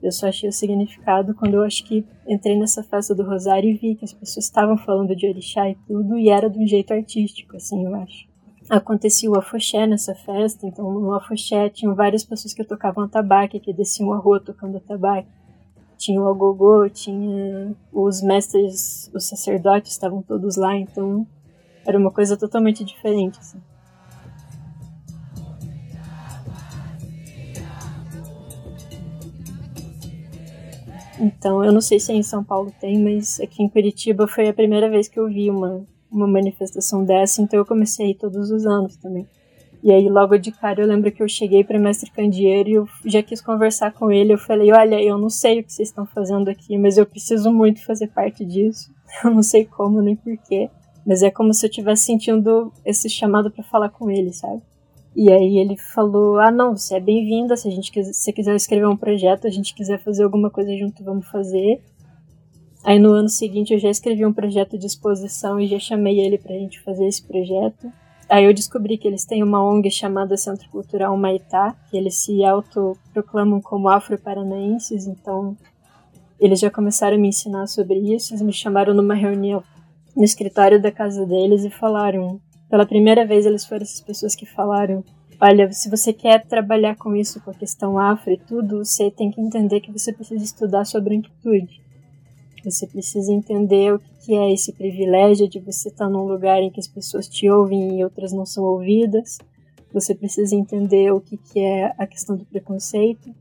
Eu 0.00 0.12
só 0.12 0.28
achei 0.28 0.48
o 0.48 0.52
significado 0.52 1.34
quando 1.34 1.54
eu 1.54 1.64
acho 1.64 1.84
que 1.84 2.06
entrei 2.28 2.56
nessa 2.56 2.80
festa 2.84 3.12
do 3.12 3.24
Rosário 3.24 3.68
e 3.68 3.74
vi 3.74 3.96
que 3.96 4.04
as 4.04 4.12
pessoas 4.12 4.44
estavam 4.44 4.76
falando 4.76 5.16
de 5.16 5.26
orixá 5.26 5.68
e 5.68 5.74
tudo, 5.84 6.16
e 6.16 6.28
era 6.28 6.48
de 6.48 6.60
um 6.60 6.66
jeito 6.66 6.94
artístico, 6.94 7.56
assim, 7.56 7.84
eu 7.84 7.92
acho. 7.96 8.28
Acontecia 8.68 9.28
o 9.28 9.36
afoxé 9.36 9.84
nessa 9.84 10.14
festa, 10.14 10.64
então 10.64 10.92
no 10.92 11.12
afoxé 11.12 11.68
tinham 11.70 11.92
várias 11.92 12.24
pessoas 12.24 12.54
que 12.54 12.62
tocavam 12.62 13.02
atabaque, 13.02 13.58
que 13.58 13.72
desciam 13.72 14.12
a 14.12 14.16
rua 14.16 14.38
tocando 14.38 14.76
atabaque. 14.76 15.26
Tinha 16.00 16.18
o 16.18 16.28
agogô, 16.28 16.88
tinha 16.88 17.76
os 17.92 18.22
mestres, 18.22 19.10
os 19.14 19.28
sacerdotes 19.28 19.92
estavam 19.92 20.22
todos 20.22 20.56
lá, 20.56 20.74
então 20.74 21.26
era 21.86 21.98
uma 21.98 22.10
coisa 22.10 22.38
totalmente 22.38 22.82
diferente, 22.82 23.38
assim. 23.38 23.60
Então, 31.20 31.62
eu 31.62 31.70
não 31.70 31.82
sei 31.82 32.00
se 32.00 32.14
em 32.14 32.22
São 32.22 32.42
Paulo 32.42 32.72
tem, 32.80 32.98
mas 32.98 33.38
aqui 33.38 33.62
em 33.62 33.68
Curitiba 33.68 34.26
foi 34.26 34.48
a 34.48 34.54
primeira 34.54 34.88
vez 34.88 35.06
que 35.06 35.20
eu 35.20 35.28
vi 35.28 35.50
uma, 35.50 35.86
uma 36.10 36.26
manifestação 36.26 37.04
dessa, 37.04 37.42
então 37.42 37.58
eu 37.58 37.66
comecei 37.66 38.14
todos 38.14 38.50
os 38.50 38.64
anos 38.64 38.96
também. 38.96 39.28
E 39.82 39.90
aí, 39.90 40.08
logo 40.10 40.36
de 40.36 40.52
cara, 40.52 40.82
eu 40.82 40.86
lembro 40.86 41.10
que 41.10 41.22
eu 41.22 41.28
cheguei 41.28 41.64
para 41.64 41.78
mestre 41.78 42.10
Candeeiro 42.10 42.68
e 42.68 42.74
eu 42.74 42.88
já 43.06 43.22
quis 43.22 43.40
conversar 43.40 43.92
com 43.92 44.10
ele. 44.10 44.34
Eu 44.34 44.38
falei: 44.38 44.70
Olha, 44.72 45.02
eu 45.02 45.16
não 45.16 45.30
sei 45.30 45.60
o 45.60 45.64
que 45.64 45.72
vocês 45.72 45.88
estão 45.88 46.04
fazendo 46.04 46.48
aqui, 46.48 46.76
mas 46.76 46.98
eu 46.98 47.06
preciso 47.06 47.50
muito 47.50 47.84
fazer 47.84 48.08
parte 48.08 48.44
disso. 48.44 48.90
Eu 49.24 49.30
não 49.32 49.42
sei 49.42 49.64
como 49.64 50.00
nem 50.00 50.14
porquê, 50.14 50.70
mas 51.04 51.20
é 51.20 51.32
como 51.32 51.52
se 51.52 51.66
eu 51.66 51.68
estivesse 51.68 52.04
sentindo 52.04 52.72
esse 52.84 53.08
chamado 53.08 53.50
para 53.50 53.64
falar 53.64 53.88
com 53.88 54.08
ele, 54.08 54.32
sabe? 54.32 54.62
E 55.16 55.32
aí 55.32 55.58
ele 55.58 55.76
falou: 55.76 56.38
Ah, 56.38 56.52
não, 56.52 56.76
você 56.76 56.96
é 56.96 57.00
bem-vinda. 57.00 57.56
Se 57.56 57.66
a 57.66 57.70
gente 57.72 57.90
quiser, 57.90 58.12
se 58.12 58.32
quiser 58.32 58.54
escrever 58.54 58.86
um 58.86 58.96
projeto, 58.96 59.48
a 59.48 59.50
gente 59.50 59.74
quiser 59.74 59.98
fazer 59.98 60.22
alguma 60.22 60.48
coisa 60.48 60.76
junto, 60.76 61.02
vamos 61.02 61.26
fazer. 61.28 61.82
Aí 62.84 62.98
no 62.98 63.12
ano 63.12 63.28
seguinte 63.28 63.74
eu 63.74 63.78
já 63.78 63.90
escrevi 63.90 64.24
um 64.24 64.32
projeto 64.32 64.78
de 64.78 64.86
exposição 64.86 65.60
e 65.60 65.66
já 65.66 65.78
chamei 65.78 66.20
ele 66.20 66.38
pra 66.38 66.54
gente 66.54 66.80
fazer 66.82 67.06
esse 67.06 67.26
projeto. 67.26 67.92
Aí 68.30 68.44
eu 68.44 68.54
descobri 68.54 68.96
que 68.96 69.08
eles 69.08 69.24
têm 69.24 69.42
uma 69.42 69.62
ONG 69.62 69.90
chamada 69.90 70.36
Centro 70.36 70.68
Cultural 70.70 71.16
Maitá, 71.16 71.74
que 71.90 71.96
eles 71.96 72.22
se 72.22 72.44
autoproclamam 72.44 73.60
como 73.60 73.88
afro-paranaenses, 73.88 75.06
então 75.06 75.56
eles 76.38 76.60
já 76.60 76.70
começaram 76.70 77.16
a 77.16 77.20
me 77.20 77.28
ensinar 77.28 77.66
sobre 77.66 77.98
isso. 77.98 78.32
Eles 78.32 78.42
me 78.42 78.52
chamaram 78.52 78.94
numa 78.94 79.14
reunião 79.14 79.62
no 80.16 80.24
escritório 80.24 80.80
da 80.80 80.92
casa 80.92 81.26
deles 81.26 81.64
e 81.64 81.70
falaram 81.70 82.40
pela 82.70 82.86
primeira 82.86 83.26
vez, 83.26 83.44
eles 83.44 83.66
foram 83.66 83.82
essas 83.82 84.00
pessoas 84.00 84.36
que 84.36 84.46
falaram: 84.46 85.04
olha, 85.40 85.70
se 85.72 85.90
você 85.90 86.12
quer 86.12 86.46
trabalhar 86.46 86.94
com 86.94 87.16
isso, 87.16 87.40
com 87.40 87.50
a 87.50 87.54
questão 87.54 87.98
afro 87.98 88.32
e 88.32 88.38
tudo, 88.38 88.84
você 88.84 89.10
tem 89.10 89.28
que 89.28 89.40
entender 89.40 89.80
que 89.80 89.90
você 89.90 90.12
precisa 90.12 90.44
estudar 90.44 90.84
sobre 90.84 91.10
branquitude. 91.10 91.82
Você 92.64 92.86
precisa 92.86 93.32
entender 93.32 93.98
que 94.20 94.34
é 94.34 94.52
esse 94.52 94.72
privilégio 94.72 95.48
de 95.48 95.58
você 95.58 95.88
estar 95.88 96.08
num 96.08 96.24
lugar 96.24 96.62
em 96.62 96.70
que 96.70 96.78
as 96.78 96.88
pessoas 96.88 97.26
te 97.26 97.48
ouvem 97.48 97.98
e 97.98 98.04
outras 98.04 98.32
não 98.32 98.44
são 98.44 98.64
ouvidas. 98.64 99.38
Você 99.92 100.14
precisa 100.14 100.54
entender 100.54 101.10
o 101.12 101.20
que 101.20 101.58
é 101.58 101.94
a 101.98 102.06
questão 102.06 102.36
do 102.36 102.44
preconceito. 102.44 103.34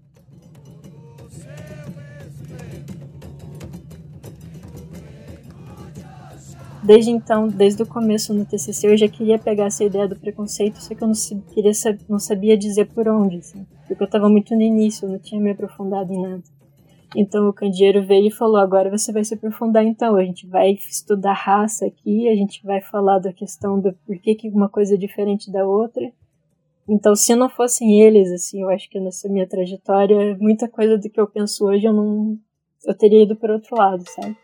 Desde 6.81 7.11
então, 7.11 7.47
desde 7.47 7.83
o 7.83 7.85
começo 7.85 8.33
no 8.33 8.45
TCC, 8.45 8.87
eu 8.87 8.97
já 8.97 9.07
queria 9.07 9.37
pegar 9.37 9.65
essa 9.65 9.83
ideia 9.83 10.07
do 10.07 10.15
preconceito, 10.15 10.81
só 10.81 10.95
que 10.95 11.03
eu 11.03 11.07
não, 11.07 11.13
queria, 11.53 11.71
não 12.07 12.17
sabia 12.17 12.57
dizer 12.57 12.85
por 12.85 13.07
onde, 13.07 13.37
assim, 13.37 13.63
porque 13.85 14.01
eu 14.01 14.05
estava 14.05 14.27
muito 14.27 14.55
no 14.55 14.61
início, 14.61 15.05
eu 15.05 15.11
não 15.11 15.19
tinha 15.19 15.39
me 15.39 15.51
aprofundado 15.51 16.11
em 16.11 16.19
nada. 16.19 16.43
Então 17.15 17.49
o 17.49 17.53
candeeiro 17.53 18.03
veio 18.03 18.27
e 18.27 18.31
falou: 18.31 18.57
agora 18.57 18.89
você 18.89 19.11
vai 19.11 19.23
se 19.23 19.33
aprofundar 19.33 19.83
então, 19.83 20.15
a 20.15 20.23
gente 20.23 20.45
vai 20.47 20.71
estudar 20.71 21.33
raça 21.33 21.85
aqui, 21.85 22.29
a 22.29 22.35
gente 22.35 22.63
vai 22.63 22.81
falar 22.81 23.19
da 23.19 23.33
questão 23.33 23.79
do 23.79 23.93
porquê 24.05 24.35
que 24.35 24.49
uma 24.49 24.69
coisa 24.69 24.93
é 24.93 24.97
diferente 24.97 25.51
da 25.51 25.65
outra. 25.65 26.11
Então, 26.87 27.15
se 27.15 27.35
não 27.35 27.49
fossem 27.49 28.01
eles, 28.01 28.31
assim, 28.31 28.61
eu 28.63 28.69
acho 28.69 28.89
que 28.89 28.99
nessa 28.99 29.29
minha 29.29 29.45
trajetória, 29.47 30.35
muita 30.39 30.67
coisa 30.67 30.97
do 30.97 31.07
que 31.07 31.19
eu 31.19 31.27
penso 31.27 31.65
hoje 31.65 31.85
eu 31.85 31.93
não. 31.93 32.37
eu 32.83 32.95
teria 32.95 33.23
ido 33.23 33.35
para 33.35 33.53
outro 33.53 33.75
lado, 33.75 34.03
sabe? 34.09 34.35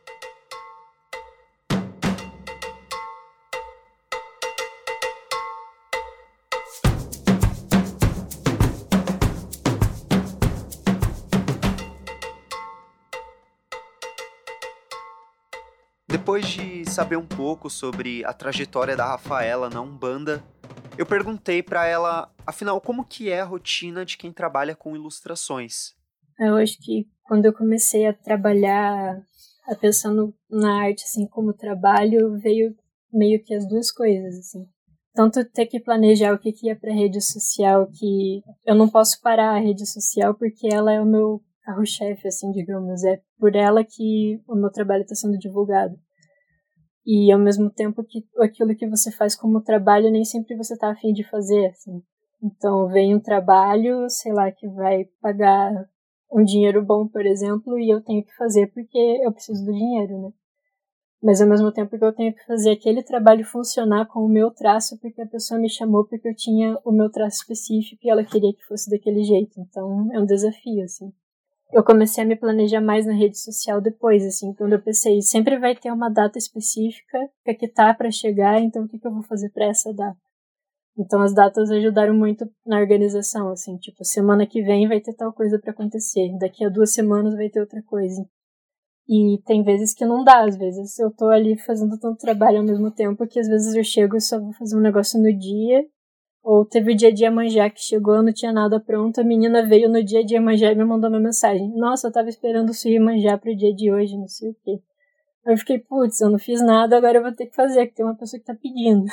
De 16.35 16.83
saber 16.83 17.15
um 17.15 17.25
pouco 17.25 17.69
sobre 17.69 18.25
a 18.25 18.33
trajetória 18.33 18.93
da 18.93 19.05
Rafaela 19.05 19.69
na 19.69 19.79
Umbanda, 19.81 20.43
eu 20.97 21.05
perguntei 21.05 21.63
para 21.63 21.87
ela, 21.87 22.29
afinal, 22.45 22.81
como 22.81 23.05
que 23.05 23.29
é 23.29 23.39
a 23.39 23.45
rotina 23.45 24.03
de 24.03 24.17
quem 24.17 24.33
trabalha 24.33 24.75
com 24.75 24.97
ilustrações? 24.97 25.93
Eu 26.37 26.57
acho 26.57 26.77
que 26.81 27.07
quando 27.23 27.45
eu 27.45 27.53
comecei 27.53 28.05
a 28.05 28.13
trabalhar, 28.13 29.17
a 29.65 29.75
pensando 29.75 30.35
na 30.49 30.83
arte 30.83 31.05
assim 31.05 31.25
como 31.25 31.53
trabalho, 31.53 32.37
veio 32.37 32.75
meio 33.13 33.41
que 33.41 33.55
as 33.55 33.65
duas 33.65 33.89
coisas 33.89 34.37
assim. 34.37 34.67
Tanto 35.13 35.45
ter 35.45 35.67
que 35.67 35.79
planejar 35.79 36.33
o 36.33 36.37
que, 36.37 36.51
que 36.51 36.67
ia 36.67 36.75
para 36.75 36.93
rede 36.93 37.21
social, 37.21 37.87
que 37.87 38.41
eu 38.65 38.75
não 38.75 38.89
posso 38.89 39.21
parar 39.21 39.55
a 39.55 39.59
rede 39.59 39.85
social 39.89 40.35
porque 40.35 40.67
ela 40.69 40.91
é 40.91 40.99
o 40.99 41.05
meu 41.05 41.41
carro-chefe, 41.63 42.27
assim, 42.27 42.51
digamos. 42.51 43.05
É 43.05 43.21
por 43.39 43.55
ela 43.55 43.85
que 43.85 44.41
o 44.45 44.55
meu 44.55 44.69
trabalho 44.69 45.03
está 45.03 45.15
sendo 45.15 45.37
divulgado 45.37 45.97
e 47.05 47.31
ao 47.31 47.39
mesmo 47.39 47.69
tempo 47.69 48.03
que 48.03 48.25
aquilo 48.39 48.75
que 48.75 48.87
você 48.87 49.11
faz 49.11 49.35
como 49.35 49.61
trabalho 49.61 50.11
nem 50.11 50.25
sempre 50.25 50.55
você 50.55 50.73
está 50.73 50.91
afim 50.91 51.13
de 51.13 51.23
fazer, 51.29 51.67
assim. 51.67 52.01
Então 52.41 52.87
vem 52.87 53.15
um 53.15 53.19
trabalho, 53.19 54.09
sei 54.09 54.33
lá, 54.33 54.51
que 54.51 54.67
vai 54.67 55.05
pagar 55.21 55.71
um 56.31 56.43
dinheiro 56.43 56.83
bom, 56.83 57.07
por 57.07 57.25
exemplo, 57.25 57.77
e 57.79 57.89
eu 57.89 58.01
tenho 58.01 58.23
que 58.23 58.35
fazer 58.35 58.67
porque 58.73 58.97
eu 59.23 59.31
preciso 59.31 59.63
do 59.63 59.71
dinheiro, 59.71 60.21
né? 60.21 60.29
Mas 61.23 61.41
ao 61.41 61.47
mesmo 61.47 61.71
tempo 61.71 61.97
que 61.97 62.03
eu 62.03 62.13
tenho 62.13 62.33
que 62.33 62.45
fazer 62.45 62.71
aquele 62.71 63.01
trabalho 63.01 63.45
funcionar 63.45 64.05
com 64.07 64.19
o 64.19 64.29
meu 64.29 64.51
traço, 64.51 64.99
porque 64.99 65.21
a 65.21 65.27
pessoa 65.27 65.59
me 65.59 65.69
chamou 65.69 66.05
porque 66.05 66.27
eu 66.27 66.35
tinha 66.35 66.77
o 66.83 66.91
meu 66.91 67.09
traço 67.09 67.37
específico 67.37 68.01
e 68.03 68.09
ela 68.09 68.23
queria 68.23 68.53
que 68.53 68.65
fosse 68.65 68.89
daquele 68.89 69.23
jeito. 69.23 69.59
Então 69.59 70.09
é 70.13 70.19
um 70.19 70.25
desafio, 70.25 70.83
assim 70.83 71.11
eu 71.71 71.83
comecei 71.83 72.23
a 72.23 72.27
me 72.27 72.35
planejar 72.35 72.81
mais 72.81 73.05
na 73.05 73.13
rede 73.13 73.37
social 73.37 73.81
depois, 73.81 74.25
assim, 74.25 74.53
quando 74.53 74.73
eu 74.73 74.81
pensei, 74.81 75.21
sempre 75.21 75.57
vai 75.57 75.75
ter 75.75 75.91
uma 75.91 76.09
data 76.09 76.37
específica 76.37 77.17
que 77.59 77.67
tá 77.67 77.93
para 77.93 78.11
chegar, 78.11 78.61
então 78.61 78.83
o 78.83 78.87
que, 78.87 78.99
que 78.99 79.07
eu 79.07 79.13
vou 79.13 79.23
fazer 79.23 79.49
para 79.49 79.65
essa 79.65 79.93
data? 79.93 80.17
Então 80.97 81.21
as 81.21 81.33
datas 81.33 81.69
ajudaram 81.71 82.13
muito 82.13 82.49
na 82.65 82.79
organização, 82.79 83.49
assim, 83.49 83.77
tipo, 83.77 84.03
semana 84.05 84.47
que 84.47 84.61
vem 84.61 84.87
vai 84.87 85.01
ter 85.01 85.13
tal 85.13 85.33
coisa 85.33 85.59
para 85.59 85.71
acontecer, 85.71 86.37
daqui 86.39 86.63
a 86.63 86.69
duas 86.69 86.93
semanas 86.93 87.35
vai 87.35 87.49
ter 87.49 87.59
outra 87.59 87.81
coisa. 87.83 88.25
E 89.07 89.39
tem 89.45 89.61
vezes 89.61 89.93
que 89.93 90.05
não 90.05 90.23
dá, 90.23 90.45
às 90.45 90.57
vezes 90.57 90.97
eu 90.97 91.11
tô 91.11 91.27
ali 91.27 91.57
fazendo 91.59 91.99
tanto 91.99 92.17
trabalho 92.17 92.59
ao 92.59 92.63
mesmo 92.63 92.89
tempo 92.89 93.27
que 93.27 93.39
às 93.39 93.47
vezes 93.47 93.75
eu 93.75 93.83
chego 93.83 94.15
e 94.15 94.21
só 94.21 94.39
vou 94.39 94.53
fazer 94.53 94.75
um 94.77 94.81
negócio 94.81 95.21
no 95.21 95.31
dia 95.37 95.85
ou 96.45 96.63
teve 96.63 96.93
o 96.93 96.95
dia 96.95 97.11
de 97.11 97.23
Iemanjá 97.23 97.71
que 97.71 97.81
chegou, 97.81 98.21
não 98.21 98.31
tinha 98.31 98.53
nada 98.53 98.79
pronto, 98.79 99.19
a 99.19 99.23
menina 99.23 99.65
veio 99.67 99.89
no 99.89 100.03
dia 100.03 100.23
de 100.23 100.35
Iemanjá 100.35 100.71
e 100.71 100.75
me 100.75 100.85
mandou 100.85 101.09
uma 101.09 101.19
mensagem. 101.19 101.73
Nossa, 101.75 102.07
eu 102.07 102.11
tava 102.11 102.29
esperando 102.29 102.69
o 102.69 102.73
seu 102.73 102.91
Iemanjá 102.91 103.35
pro 103.35 103.55
dia 103.55 103.73
de 103.73 103.91
hoje, 103.91 104.15
não 104.15 104.27
sei 104.27 104.51
o 104.51 104.55
quê. 104.63 104.79
Eu 105.43 105.57
fiquei, 105.57 105.79
putz, 105.79 106.21
eu 106.21 106.29
não 106.29 106.37
fiz 106.37 106.61
nada, 106.61 106.95
agora 106.95 107.17
eu 107.17 107.23
vou 107.23 107.31
ter 107.31 107.47
que 107.47 107.55
fazer, 107.55 107.87
que 107.87 107.95
tem 107.95 108.05
uma 108.05 108.15
pessoa 108.15 108.39
que 108.39 108.45
tá 108.45 108.53
pedindo. 108.53 109.05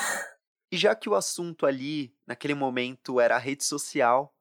E 0.71 0.77
já 0.77 0.93
que 0.93 1.09
o 1.09 1.15
assunto 1.15 1.65
ali, 1.65 2.13
naquele 2.27 2.53
momento, 2.53 3.19
era 3.19 3.35
a 3.35 3.39
rede 3.39 3.63
social, 3.63 4.31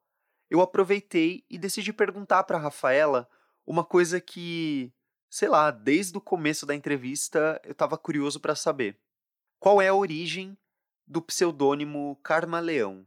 eu 0.51 0.61
aproveitei 0.61 1.45
e 1.49 1.57
decidi 1.57 1.95
perguntar 1.95 2.45
para 2.45 2.59
Rafaela 2.59 3.27
uma 3.67 3.85
coisa 3.85 4.21
que, 4.21 4.93
sei 5.31 5.49
lá, 5.49 5.71
desde 5.71 6.19
o 6.19 6.21
começo 6.21 6.67
da 6.67 6.75
entrevista 6.75 7.59
eu 7.65 7.75
tava 7.75 7.97
curioso 7.97 8.39
para 8.39 8.55
saber. 8.55 8.99
Qual 9.59 9.81
é 9.81 9.89
a 9.89 9.95
origem 9.95 10.59
do 11.07 11.23
pseudônimo 11.23 12.17
Carmaleão. 12.23 13.05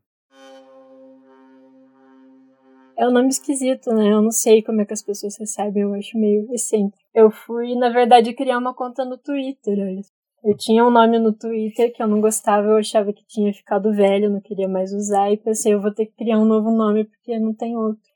É 2.98 3.06
um 3.08 3.12
nome 3.12 3.28
esquisito, 3.28 3.92
né? 3.94 4.14
Eu 4.14 4.22
não 4.22 4.32
sei 4.32 4.62
como 4.64 4.80
é 4.80 4.86
que 4.86 4.94
as 4.94 5.02
pessoas 5.02 5.36
recebem, 5.38 5.84
eu 5.84 5.94
acho 5.94 6.18
meio 6.18 6.48
excêntrico. 6.54 7.04
Eu 7.14 7.30
fui, 7.30 7.76
na 7.76 7.90
verdade, 7.90 8.34
criar 8.34 8.58
uma 8.58 8.74
conta 8.74 9.04
no 9.04 9.18
Twitter, 9.18 9.78
olha. 9.80 10.02
Eu 10.44 10.56
tinha 10.56 10.86
um 10.86 10.92
nome 10.92 11.20
no 11.20 11.34
Twitter 11.34 11.92
que 11.92 12.02
eu 12.02 12.08
não 12.08 12.22
gostava, 12.22 12.68
eu 12.68 12.78
achava 12.78 13.12
que 13.12 13.26
tinha 13.26 13.52
ficado 13.54 13.92
velho, 13.92 14.30
não 14.30 14.40
queria 14.40 14.68
mais 14.68 14.94
usar, 14.94 15.32
e 15.32 15.38
pensei, 15.38 15.74
eu 15.74 15.82
vou 15.82 15.92
ter 15.92 16.06
que 16.06 16.16
criar 16.16 16.38
um 16.38 16.46
novo 16.46 16.72
nome 16.72 17.04
porque 17.04 17.38
não 17.40 17.54
tem 17.54 17.76
outro. 17.76 18.15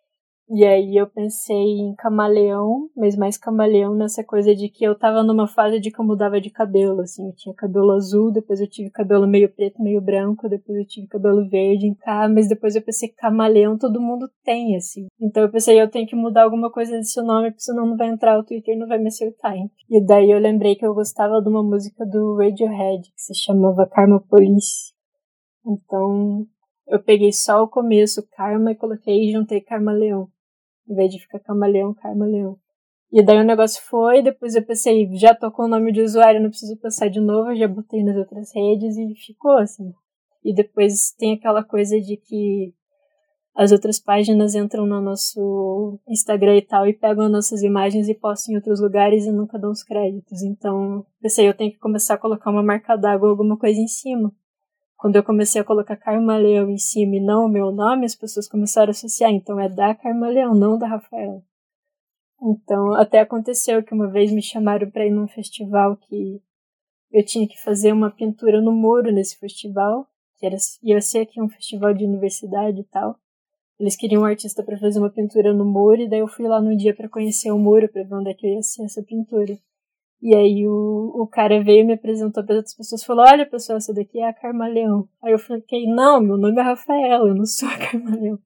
E 0.52 0.66
aí 0.66 0.98
eu 0.98 1.06
pensei 1.06 1.56
em 1.56 1.94
camaleão, 1.94 2.90
mas 2.98 3.16
mais 3.16 3.38
camaleão 3.38 3.94
nessa 3.94 4.24
coisa 4.24 4.56
de 4.56 4.68
que 4.68 4.84
eu 4.84 4.98
tava 4.98 5.22
numa 5.22 5.48
fase 5.48 5.80
de 5.80 5.92
que 5.92 6.02
eu 6.02 6.06
mudava 6.06 6.42
de 6.42 6.50
cabelo, 6.50 7.02
assim, 7.02 7.28
eu 7.28 7.36
tinha 7.36 7.54
cabelo 7.54 7.92
azul, 7.92 8.32
depois 8.32 8.60
eu 8.60 8.68
tive 8.68 8.90
cabelo 8.90 9.28
meio 9.28 9.48
preto, 9.54 9.80
meio 9.80 10.02
branco, 10.02 10.50
depois 10.50 10.80
eu 10.80 10.86
tive 10.88 11.06
cabelo 11.06 11.48
verde 11.48 11.86
em 11.86 11.94
cá, 11.94 12.28
mas 12.28 12.50
depois 12.50 12.76
eu 12.76 12.82
pensei 12.82 13.10
camaleão 13.10 13.78
todo 13.78 14.02
mundo 14.02 14.28
tem, 14.44 14.76
assim. 14.76 15.06
Então 15.22 15.44
eu 15.44 15.52
pensei, 15.52 15.80
eu 15.80 15.88
tenho 15.88 16.08
que 16.08 16.16
mudar 16.16 16.46
alguma 16.46 16.72
coisa 16.72 16.94
desse 16.98 17.22
nome, 17.22 17.52
porque 17.52 17.62
senão 17.62 17.86
não 17.86 17.96
vai 17.96 18.08
entrar, 18.10 18.40
o 18.40 18.44
Twitter 18.44 18.76
não 18.76 18.88
vai 18.88 18.98
me 18.98 19.10
acertar. 19.10 19.54
Hein? 19.56 19.70
E 19.88 20.04
daí 20.04 20.32
eu 20.32 20.40
lembrei 20.40 20.74
que 20.76 20.86
eu 20.86 20.96
gostava 20.96 21.40
de 21.44 21.48
uma 21.48 21.62
música 21.62 22.04
do 22.08 22.38
Radiohead, 22.38 23.04
que 23.04 23.22
se 23.22 23.36
chamava 23.36 23.86
Karma 23.86 24.20
Police. 24.28 24.94
Então 25.64 26.44
eu 26.88 27.00
peguei 27.04 27.32
só 27.32 27.62
o 27.62 27.68
começo, 27.70 28.28
Karma, 28.36 28.72
e 28.72 28.76
coloquei 28.76 29.30
e 29.30 29.32
juntei 29.32 29.62
Karma 29.62 29.92
Leão 29.92 30.28
em 30.90 30.96
vez 30.96 31.12
de 31.12 31.20
ficar 31.20 31.40
camaleão, 31.40 31.96
leão. 32.20 32.58
E 33.12 33.24
daí 33.24 33.40
o 33.40 33.44
negócio 33.44 33.82
foi, 33.84 34.22
depois 34.22 34.56
eu 34.56 34.64
pensei, 34.64 35.10
já 35.16 35.34
tô 35.34 35.52
com 35.52 35.64
o 35.64 35.68
nome 35.68 35.92
de 35.92 36.02
usuário, 36.02 36.42
não 36.42 36.50
preciso 36.50 36.78
passar 36.78 37.10
de 37.10 37.20
novo, 37.20 37.56
já 37.56 37.68
botei 37.68 38.04
nas 38.04 38.16
outras 38.16 38.54
redes 38.54 38.98
e 38.98 39.16
ficou 39.16 39.58
assim. 39.58 39.92
E 40.44 40.54
depois 40.54 41.12
tem 41.18 41.34
aquela 41.34 41.64
coisa 41.64 42.00
de 42.00 42.18
que 42.18 42.74
as 43.56 43.72
outras 43.72 44.00
páginas 44.00 44.56
entram 44.56 44.86
no 44.86 45.02
nosso 45.02 46.00
Instagram 46.08 46.58
e 46.58 46.62
tal 46.62 46.88
e 46.88 46.94
pegam 46.94 47.28
nossas 47.28 47.62
imagens 47.62 48.08
e 48.08 48.14
postam 48.14 48.54
em 48.54 48.58
outros 48.58 48.80
lugares 48.80 49.26
e 49.26 49.32
nunca 49.32 49.58
dão 49.60 49.72
os 49.72 49.84
créditos. 49.84 50.44
Então, 50.44 51.06
pensei, 51.22 51.48
eu 51.48 51.54
tenho 51.54 51.72
que 51.72 51.80
começar 51.80 52.14
a 52.14 52.18
colocar 52.18 52.52
uma 52.52 52.64
marca 52.64 52.96
d'água, 52.96 53.30
alguma 53.30 53.58
coisa 53.58 53.80
em 53.80 53.88
cima. 53.88 54.32
Quando 55.00 55.16
eu 55.16 55.24
comecei 55.24 55.62
a 55.62 55.64
colocar 55.64 55.96
Carmaleão 55.96 56.70
em 56.70 56.78
cima 56.78 57.16
e 57.16 57.22
não 57.22 57.46
o 57.46 57.50
meu 57.50 57.72
nome, 57.72 58.06
as 58.06 58.16
pessoas 58.16 58.50
começaram 58.50 58.90
a 58.90 58.92
associar. 58.92 59.32
Então 59.32 59.58
é 59.58 59.70
da 59.70 59.96
Carmaleão, 59.96 60.54
não 60.54 60.78
da 60.78 60.88
Rafaela. 60.88 61.42
Então 62.42 62.94
até 62.94 63.22
aconteceu 63.22 63.82
que 63.82 63.94
uma 63.94 64.10
vez 64.12 64.30
me 64.30 64.42
chamaram 64.42 64.92
para 64.92 65.06
ir 65.06 65.10
num 65.10 65.26
festival 65.26 65.96
que 65.96 66.42
eu 67.14 67.26
tinha 67.26 67.48
que 67.48 67.58
fazer 67.62 67.94
uma 67.94 68.12
pintura 68.12 68.60
no 68.60 68.74
muro 68.74 69.10
nesse 69.10 69.40
festival, 69.40 70.06
que 70.38 70.46
era, 70.46 70.58
ia 70.84 71.00
ser 71.00 71.20
aqui 71.20 71.42
um 71.42 71.48
festival 71.48 71.94
de 71.94 72.04
universidade 72.04 72.82
e 72.82 72.84
tal. 72.84 73.18
Eles 73.80 73.96
queriam 73.96 74.24
um 74.24 74.26
artista 74.26 74.62
para 74.62 74.78
fazer 74.78 75.00
uma 75.00 75.10
pintura 75.10 75.54
no 75.54 75.64
muro, 75.64 76.02
e 76.02 76.10
daí 76.10 76.20
eu 76.20 76.28
fui 76.28 76.46
lá 76.46 76.62
num 76.62 76.76
dia 76.76 76.94
para 76.94 77.08
conhecer 77.08 77.52
o 77.52 77.58
muro, 77.58 77.88
para 77.88 78.04
ver 78.04 78.14
onde 78.14 78.32
é 78.32 78.34
que 78.34 78.46
ia 78.46 78.62
ser 78.62 78.84
essa 78.84 79.02
pintura. 79.02 79.58
E 80.22 80.36
aí 80.36 80.68
o, 80.68 81.14
o 81.16 81.28
cara 81.28 81.64
veio 81.64 81.82
e 81.82 81.84
me 81.86 81.94
apresentou 81.94 82.44
para 82.44 82.56
outras 82.58 82.76
pessoas 82.76 83.04
falou: 83.04 83.26
Olha, 83.26 83.46
pessoal, 83.46 83.78
essa 83.78 83.94
daqui 83.94 84.20
é 84.20 84.28
a 84.28 84.34
Carmaleão. 84.34 85.08
Aí 85.24 85.32
eu 85.32 85.40
fiquei: 85.40 85.88
Não, 85.88 86.20
meu 86.20 86.38
nome 86.38 86.60
é 86.60 86.62
Rafael, 86.62 87.28
eu 87.28 87.34
não 87.34 87.46
sou 87.46 87.70
a 87.70 87.78
Carmaleão. 87.78 88.38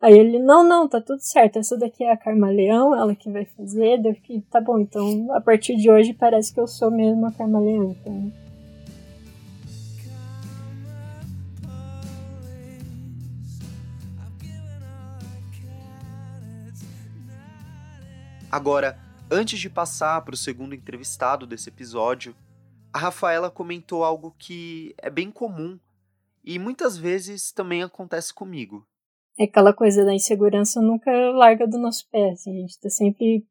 Aí 0.00 0.18
ele: 0.18 0.38
Não, 0.38 0.66
não, 0.66 0.88
tá 0.88 1.02
tudo 1.02 1.20
certo, 1.20 1.58
essa 1.58 1.76
daqui 1.76 2.04
é 2.04 2.12
a 2.12 2.16
Carmaleão, 2.16 2.96
ela 2.96 3.14
que 3.14 3.30
vai 3.30 3.44
fazer. 3.44 4.00
Daí 4.00 4.12
eu 4.12 4.14
fiquei: 4.14 4.40
Tá 4.50 4.62
bom, 4.62 4.78
então 4.78 5.30
a 5.32 5.42
partir 5.42 5.76
de 5.76 5.90
hoje 5.90 6.14
parece 6.14 6.54
que 6.54 6.60
eu 6.60 6.66
sou 6.66 6.90
mesmo 6.90 7.26
a 7.26 7.32
Carmaleão. 7.32 7.94
Então. 8.00 8.32
Agora, 18.50 19.03
Antes 19.30 19.58
de 19.58 19.70
passar 19.70 20.22
para 20.22 20.34
o 20.34 20.36
segundo 20.36 20.74
entrevistado 20.74 21.46
desse 21.46 21.68
episódio, 21.68 22.36
a 22.92 22.98
Rafaela 22.98 23.50
comentou 23.50 24.04
algo 24.04 24.34
que 24.38 24.94
é 24.98 25.08
bem 25.08 25.30
comum 25.30 25.78
e 26.44 26.58
muitas 26.58 26.96
vezes 26.96 27.50
também 27.50 27.82
acontece 27.82 28.32
comigo. 28.32 28.86
É 29.38 29.44
aquela 29.44 29.72
coisa 29.72 30.04
da 30.04 30.14
insegurança 30.14 30.80
nunca 30.80 31.10
larga 31.32 31.66
do 31.66 31.78
nosso 31.78 32.08
pé. 32.10 32.30
Assim, 32.30 32.56
a 32.56 32.60
gente 32.60 32.70
está 32.70 32.90
sempre 32.90 33.46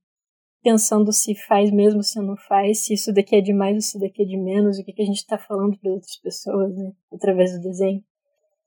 pensando 0.64 1.12
se 1.12 1.36
faz 1.36 1.72
mesmo, 1.72 2.02
se 2.04 2.22
não 2.22 2.38
faz, 2.38 2.86
se 2.86 2.94
isso 2.94 3.12
daqui 3.12 3.36
é 3.36 3.42
demais 3.42 3.76
ou 3.76 3.82
se 3.82 4.00
daqui 4.00 4.22
é 4.22 4.26
de 4.26 4.38
menos, 4.38 4.78
o 4.78 4.84
que, 4.86 4.94
que 4.94 5.02
a 5.02 5.06
gente 5.06 5.18
está 5.18 5.38
falando 5.38 5.78
para 5.78 5.92
outras 5.92 6.16
pessoas, 6.18 6.74
né, 6.74 6.94
através 7.12 7.52
do 7.52 7.62
desenho 7.62 8.02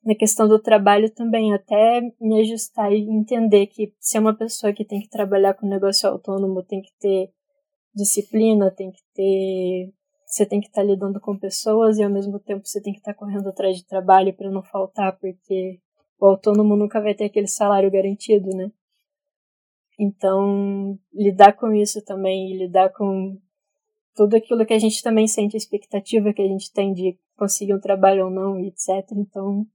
na 0.07 0.15
questão 0.15 0.47
do 0.47 0.61
trabalho 0.61 1.11
também, 1.11 1.53
até 1.53 2.01
me 2.21 2.41
ajustar 2.41 2.93
e 2.93 3.01
entender 3.11 3.67
que 3.67 3.93
se 3.99 4.17
é 4.17 4.21
uma 4.21 4.37
pessoa 4.37 4.73
que 4.73 4.85
tem 4.85 5.01
que 5.01 5.11
trabalhar 5.11 5.55
com 5.55 5.67
negócio 5.67 6.09
autônomo, 6.09 6.63
tem 6.63 6.81
que 6.81 6.93
ter 7.01 7.33
disciplina, 7.93 8.71
tem 8.71 8.93
que 8.93 9.03
ter. 9.13 9.93
Você 10.25 10.47
tem 10.47 10.61
que 10.61 10.69
estar 10.69 10.83
tá 10.83 10.87
lidando 10.87 11.21
com 11.21 11.37
pessoas 11.37 11.99
e 11.99 12.05
ao 12.05 12.11
mesmo 12.11 12.39
tempo 12.39 12.67
você 12.67 12.81
tem 12.81 12.93
que 12.93 13.01
estar 13.01 13.15
tá 13.15 13.19
correndo 13.19 13.49
atrás 13.49 13.77
de 13.77 13.85
trabalho 13.85 14.33
para 14.33 14.51
não 14.51 14.63
faltar, 14.63 15.19
porque 15.19 15.81
o 16.21 16.27
autônomo 16.27 16.77
nunca 16.77 17.01
vai 17.01 17.15
ter 17.15 17.25
aquele 17.25 17.49
salário 17.49 17.91
garantido, 17.91 18.51
né? 18.51 18.71
Então, 19.99 20.99
lidar 21.13 21.55
com 21.55 21.73
isso 21.73 22.05
também 22.05 22.57
lidar 22.57 22.93
com 22.93 23.37
tudo 24.15 24.37
aquilo 24.37 24.65
que 24.65 24.75
a 24.75 24.79
gente 24.79 25.03
também 25.03 25.27
sente, 25.27 25.57
a 25.57 25.59
expectativa 25.59 26.33
que 26.33 26.43
a 26.43 26.47
gente 26.47 26.73
tem 26.73 26.93
de 26.93 27.19
conseguir 27.37 27.75
um 27.75 27.81
trabalho 27.81 28.27
ou 28.27 28.31
não, 28.31 28.59
etc. 28.61 28.89
Então, 29.13 29.67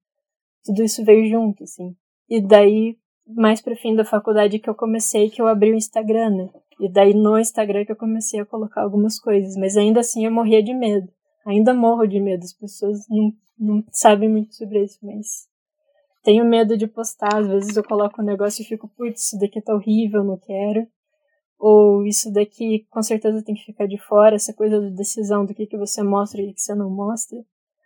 tudo 0.63 0.83
isso 0.83 1.03
veio 1.03 1.29
junto, 1.29 1.63
assim. 1.63 1.95
E 2.29 2.39
daí, 2.39 2.97
mais 3.27 3.61
pro 3.61 3.75
fim 3.75 3.95
da 3.95 4.05
faculdade 4.05 4.59
que 4.59 4.69
eu 4.69 4.75
comecei, 4.75 5.29
que 5.29 5.41
eu 5.41 5.47
abri 5.47 5.71
o 5.71 5.75
Instagram, 5.75 6.29
né? 6.29 6.49
E 6.79 6.89
daí 6.89 7.13
no 7.13 7.37
Instagram 7.37 7.85
que 7.85 7.91
eu 7.91 7.95
comecei 7.95 8.39
a 8.39 8.45
colocar 8.45 8.81
algumas 8.81 9.19
coisas, 9.19 9.55
mas 9.55 9.77
ainda 9.77 9.99
assim 9.99 10.25
eu 10.25 10.31
morria 10.31 10.63
de 10.63 10.73
medo. 10.73 11.11
Ainda 11.45 11.73
morro 11.73 12.07
de 12.07 12.19
medo, 12.19 12.43
as 12.43 12.53
pessoas 12.53 13.07
não, 13.09 13.33
não 13.57 13.83
sabem 13.91 14.29
muito 14.29 14.55
sobre 14.55 14.83
isso, 14.83 14.97
mas 15.01 15.47
tenho 16.23 16.45
medo 16.45 16.77
de 16.77 16.87
postar. 16.87 17.37
Às 17.37 17.47
vezes 17.47 17.77
eu 17.77 17.83
coloco 17.83 18.21
um 18.21 18.25
negócio 18.25 18.61
e 18.61 18.65
fico, 18.65 18.87
putz, 18.87 19.25
isso 19.25 19.39
daqui 19.39 19.61
tá 19.61 19.73
horrível, 19.73 20.23
não 20.23 20.37
quero. 20.37 20.87
Ou 21.59 22.05
isso 22.05 22.31
daqui 22.33 22.87
com 22.89 23.03
certeza 23.03 23.43
tem 23.43 23.53
que 23.53 23.65
ficar 23.65 23.87
de 23.87 23.97
fora, 23.97 24.35
essa 24.35 24.53
coisa 24.53 24.81
da 24.81 24.89
decisão 24.89 25.45
do 25.45 25.53
que, 25.53 25.67
que 25.67 25.77
você 25.77 26.01
mostra 26.01 26.41
e 26.41 26.49
o 26.49 26.53
que 26.53 26.61
você 26.61 26.73
não 26.73 26.89
mostra. 26.89 27.37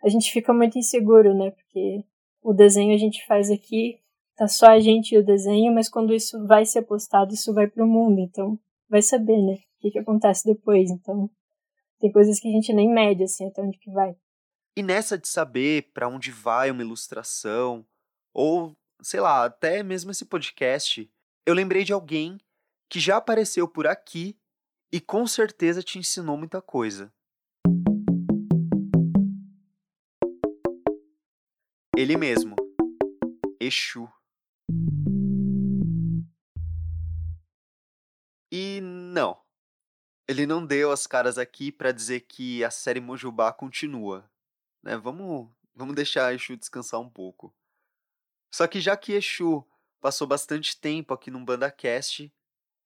A 0.02 0.08
gente 0.08 0.32
fica 0.32 0.52
muito 0.52 0.78
inseguro, 0.78 1.34
né? 1.34 1.50
Porque 1.50 2.02
o 2.46 2.54
desenho 2.54 2.94
a 2.94 2.96
gente 2.96 3.26
faz 3.26 3.50
aqui, 3.50 3.98
tá 4.36 4.46
só 4.46 4.66
a 4.66 4.78
gente 4.78 5.12
e 5.12 5.18
o 5.18 5.24
desenho, 5.24 5.74
mas 5.74 5.88
quando 5.88 6.14
isso 6.14 6.46
vai 6.46 6.64
ser 6.64 6.82
postado, 6.82 7.34
isso 7.34 7.52
vai 7.52 7.66
pro 7.66 7.88
mundo, 7.88 8.20
então 8.20 8.56
vai 8.88 9.02
saber, 9.02 9.42
né? 9.42 9.54
O 9.54 9.80
que, 9.80 9.90
que 9.90 9.98
acontece 9.98 10.44
depois, 10.46 10.88
então 10.88 11.28
tem 11.98 12.12
coisas 12.12 12.38
que 12.38 12.46
a 12.46 12.52
gente 12.52 12.72
nem 12.72 12.88
mede, 12.88 13.24
assim, 13.24 13.48
até 13.48 13.60
onde 13.60 13.76
que 13.78 13.90
vai. 13.90 14.14
E 14.76 14.82
nessa 14.82 15.18
de 15.18 15.26
saber 15.26 15.90
para 15.92 16.06
onde 16.06 16.30
vai 16.30 16.70
uma 16.70 16.82
ilustração, 16.82 17.84
ou, 18.32 18.76
sei 19.02 19.18
lá, 19.18 19.44
até 19.44 19.82
mesmo 19.82 20.12
esse 20.12 20.24
podcast, 20.24 21.10
eu 21.44 21.52
lembrei 21.52 21.82
de 21.82 21.92
alguém 21.92 22.38
que 22.88 23.00
já 23.00 23.16
apareceu 23.16 23.66
por 23.66 23.88
aqui 23.88 24.38
e 24.92 25.00
com 25.00 25.26
certeza 25.26 25.82
te 25.82 25.98
ensinou 25.98 26.36
muita 26.36 26.62
coisa. 26.62 27.12
Ele 32.06 32.16
mesmo, 32.16 32.54
Exu. 33.58 34.08
E 38.48 38.80
não, 38.80 39.36
ele 40.28 40.46
não 40.46 40.64
deu 40.64 40.92
as 40.92 41.04
caras 41.04 41.36
aqui 41.36 41.72
para 41.72 41.90
dizer 41.90 42.20
que 42.20 42.62
a 42.62 42.70
série 42.70 43.00
Mojubá 43.00 43.52
continua. 43.52 44.30
Né? 44.84 44.96
Vamos, 44.96 45.50
vamos 45.74 45.96
deixar 45.96 46.32
Exu 46.32 46.56
descansar 46.56 47.00
um 47.00 47.10
pouco. 47.10 47.52
Só 48.54 48.68
que 48.68 48.80
já 48.80 48.96
que 48.96 49.14
Exu 49.14 49.66
passou 50.00 50.28
bastante 50.28 50.80
tempo 50.80 51.12
aqui 51.12 51.28
no 51.28 51.44
BandaCast, 51.44 52.32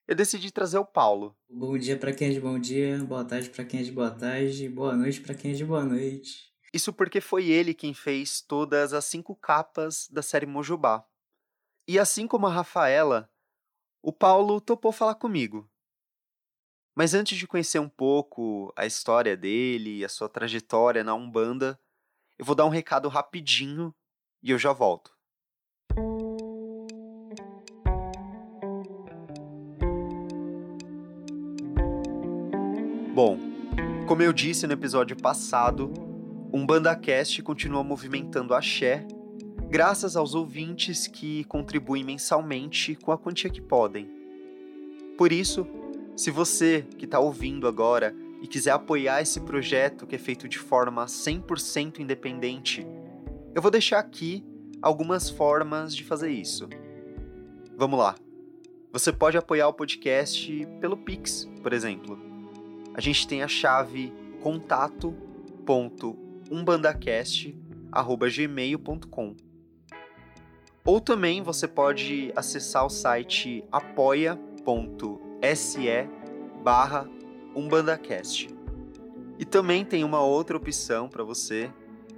eu 0.09 0.17
decidi 0.17 0.51
trazer 0.51 0.79
o 0.79 0.87
Paulo. 0.87 1.37
Bom 1.47 1.77
dia 1.77 1.99
para 1.99 2.15
quem 2.15 2.29
é 2.29 2.31
de 2.31 2.41
bom 2.41 2.59
dia, 2.59 2.97
boa 3.05 3.23
tarde 3.23 3.51
para 3.51 3.67
quem 3.67 3.81
é 3.81 3.83
de 3.83 3.93
boa 3.93 4.11
tarde, 4.11 4.67
boa 4.71 4.97
noite 4.97 5.21
para 5.21 5.35
quem 5.35 5.51
é 5.51 5.55
de 5.55 5.67
boa 5.67 5.85
noite. 5.85 6.50
Isso 6.73 6.93
porque 6.93 7.21
foi 7.21 7.47
ele 7.47 7.75
quem 7.75 7.93
fez 7.93 8.41
todas 8.41 8.93
as 8.93 9.05
cinco 9.05 9.35
capas 9.35 10.09
da 10.09 10.23
série 10.23 10.47
Mojubá. 10.47 11.05
E 11.87 11.99
assim 11.99 12.29
como 12.29 12.47
a 12.47 12.53
Rafaela, 12.53 13.29
o 14.01 14.13
Paulo 14.13 14.61
topou 14.61 14.93
falar 14.93 15.17
comigo. 15.17 15.69
Mas 16.95 17.13
antes 17.13 17.37
de 17.37 17.47
conhecer 17.47 17.81
um 17.81 17.89
pouco 17.89 18.73
a 18.77 18.87
história 18.87 19.37
dele 19.37 19.99
e 19.99 20.05
a 20.05 20.09
sua 20.09 20.29
trajetória 20.29 21.03
na 21.03 21.15
Umbanda, 21.15 21.81
eu 22.39 22.45
vou 22.45 22.55
dar 22.55 22.67
um 22.67 22.71
recado 22.71 23.09
rapidinho 23.09 23.95
e 24.43 24.51
eu 24.51 24.59
já 24.59 24.73
volto. 24.73 25.13
Bom, 33.13 33.37
como 34.07 34.23
eu 34.23 34.33
disse 34.33 34.67
no 34.67 34.73
episódio 34.73 35.17
passado, 35.17 36.10
um 36.53 36.67
BandaCast 36.67 37.43
continua 37.43 37.85
movimentando 37.85 38.55
a 38.55 38.59
axé, 38.59 39.07
graças 39.69 40.17
aos 40.17 40.35
ouvintes 40.35 41.07
que 41.07 41.45
contribuem 41.45 42.03
mensalmente 42.03 42.97
com 42.97 43.13
a 43.13 43.19
quantia 43.19 43.51
que 43.51 43.61
podem. 43.61 44.11
Por 45.17 45.33
isso, 45.33 45.67
se 46.17 46.31
você 46.31 46.85
que 46.99 47.05
está 47.05 47.21
ouvindo 47.21 47.69
agora 47.69 48.15
e 48.43 48.49
quiser 48.49 48.73
apoiar 48.73 49.23
esse 49.23 49.41
projeto 49.41 50.07
que 50.07 50.17
é 50.17 50.19
feito 50.19 50.49
de 50.49 50.59
forma 50.59 51.07
100% 51.07 52.01
independente, 52.01 52.87
eu 53.55 53.63
vou 53.63 53.71
deixar 53.71 53.99
aqui 53.99 54.45
algumas 54.83 55.31
formas 55.31 55.95
de 55.95 56.03
fazer 56.03 56.31
isso. 56.31 56.69
Vamos 57.77 57.99
lá! 57.99 58.17
Você 58.93 59.13
pode 59.13 59.37
apoiar 59.37 59.69
o 59.69 59.73
podcast 59.73 60.67
pelo 60.81 60.97
Pix, 60.97 61.49
por 61.63 61.73
exemplo. 61.73 62.19
A 62.93 63.01
gente 63.01 63.29
tem 63.29 63.43
a 63.43 63.49
chave 63.49 64.13
contato.umbandacast.gmail.com 66.51 69.37
Ou 70.85 71.01
também 71.01 71.43
você 71.43 71.67
pode 71.69 72.33
acessar 72.35 72.85
o 72.85 72.91
site 72.91 73.65
apoia.se 73.71 74.19
barra 76.63 77.09
umbandacast. 77.55 78.51
E 79.39 79.45
também 79.45 79.85
tem 79.85 80.03
uma 80.05 80.21
outra 80.21 80.57
opção 80.57 81.09
para 81.09 81.23
você. 81.25 81.73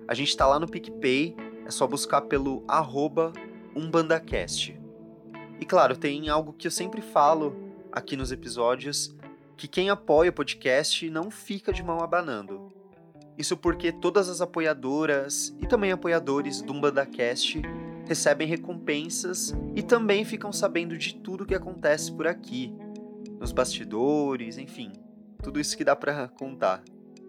A 0.09 0.15
gente 0.15 0.31
está 0.31 0.47
lá 0.47 0.59
no 0.59 0.67
PicPay, 0.67 1.37
é 1.65 1.71
só 1.71 1.87
buscar 1.87 2.23
pelo 2.23 2.65
arroba 2.67 3.33
umbandacast. 3.77 4.77
E 5.61 5.65
claro, 5.65 5.97
tem 5.97 6.29
algo 6.29 6.53
que 6.53 6.67
eu 6.67 6.73
sempre 6.73 7.01
falo 7.01 7.55
aqui 7.93 8.17
nos 8.17 8.33
episódios, 8.33 9.15
que 9.57 9.69
quem 9.69 9.91
apoia 9.91 10.31
o 10.31 10.33
podcast 10.33 11.09
não 11.09 11.31
fica 11.31 11.73
de 11.73 11.85
mão 11.85 12.01
abanando. 12.01 12.72
Isso 13.37 13.57
porque 13.57 13.91
todas 13.91 14.29
as 14.29 14.41
apoiadoras 14.41 15.55
e 15.61 15.67
também 15.67 15.93
apoiadores 15.93 16.61
do 16.61 16.73
UmbandaCast 16.73 17.63
recebem 18.07 18.47
recompensas 18.47 19.55
e 19.75 19.83
também 19.83 20.25
ficam 20.25 20.53
sabendo 20.53 20.97
de 20.99 21.15
tudo 21.15 21.47
que 21.47 21.55
acontece 21.55 22.13
por 22.13 22.27
aqui, 22.27 22.75
nos 23.41 23.53
bastidores, 23.53 24.59
enfim, 24.59 24.93
tudo 25.43 25.59
isso 25.59 25.77
que 25.77 25.85
dá 25.85 25.97
para 25.97 26.29
contar. 26.29 26.83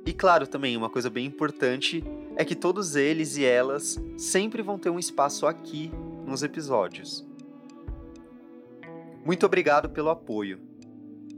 E 0.05 0.11
claro, 0.11 0.45
também 0.45 0.75
uma 0.75 0.89
coisa 0.89 1.09
bem 1.09 1.25
importante 1.25 2.03
é 2.35 2.43
que 2.43 2.55
todos 2.55 2.95
eles 2.95 3.37
e 3.37 3.45
elas 3.45 3.97
sempre 4.17 4.61
vão 4.61 4.77
ter 4.77 4.89
um 4.89 4.99
espaço 4.99 5.47
aqui 5.47 5.91
nos 6.25 6.43
episódios. 6.43 7.25
Muito 9.25 9.45
obrigado 9.45 9.89
pelo 9.89 10.09
apoio. 10.09 10.59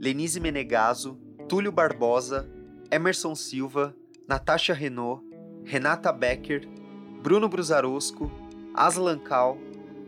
Lenise 0.00 0.40
Menegaso, 0.40 1.16
Túlio 1.48 1.70
Barbosa, 1.70 2.50
Emerson 2.90 3.34
Silva, 3.36 3.94
Natasha 4.28 4.74
Renault, 4.74 5.22
Renata 5.62 6.12
Becker, 6.12 6.62
Bruno 7.22 7.48
Brusarosco, 7.48 8.30
Aslan 8.74 9.20
Cal, 9.20 9.56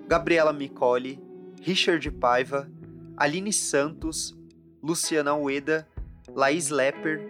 Gabriela 0.08 0.52
Micoli, 0.52 1.20
Richard 1.64 2.02
Paiva, 2.18 2.68
Aline 3.16 3.52
Santos, 3.52 4.34
Luciana 4.82 5.34
Ueda, 5.36 5.86
Laís 6.34 6.70
Lepper, 6.70 7.20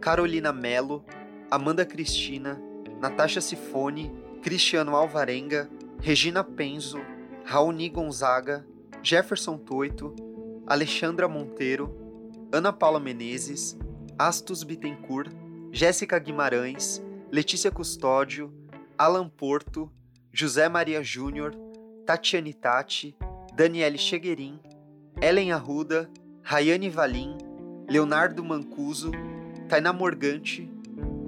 Carolina 0.00 0.52
Melo, 0.52 1.04
Amanda 1.50 1.84
Cristina, 1.84 2.60
Natasha 3.00 3.40
Sifone, 3.40 4.10
Cristiano 4.40 4.92
Alvarenga, 4.94 5.68
Regina 6.00 6.44
Penzo, 6.44 7.00
Raoni 7.44 7.90
Gonzaga, 7.92 8.64
Jefferson 9.02 9.58
Toito, 9.58 10.14
Alexandra 10.68 11.28
Monteiro, 11.28 11.92
Ana 12.52 12.72
Paula 12.72 13.00
Menezes, 13.00 13.76
Astus 14.16 14.62
Bittencourt, 14.62 15.32
Jéssica 15.78 16.18
Guimarães, 16.18 17.00
Letícia 17.30 17.70
Custódio, 17.70 18.52
Alan 18.98 19.28
Porto, 19.28 19.88
José 20.34 20.68
Maria 20.68 21.04
Júnior, 21.04 21.54
Tatiane 22.04 22.52
Tati, 22.52 23.16
Daniele 23.54 23.96
Cheguerin, 23.96 24.58
Ellen 25.22 25.52
Arruda, 25.52 26.10
Rayane 26.42 26.90
Valim, 26.90 27.38
Leonardo 27.88 28.42
Mancuso, 28.42 29.12
Tainá 29.68 29.92
Morgante, 29.92 30.68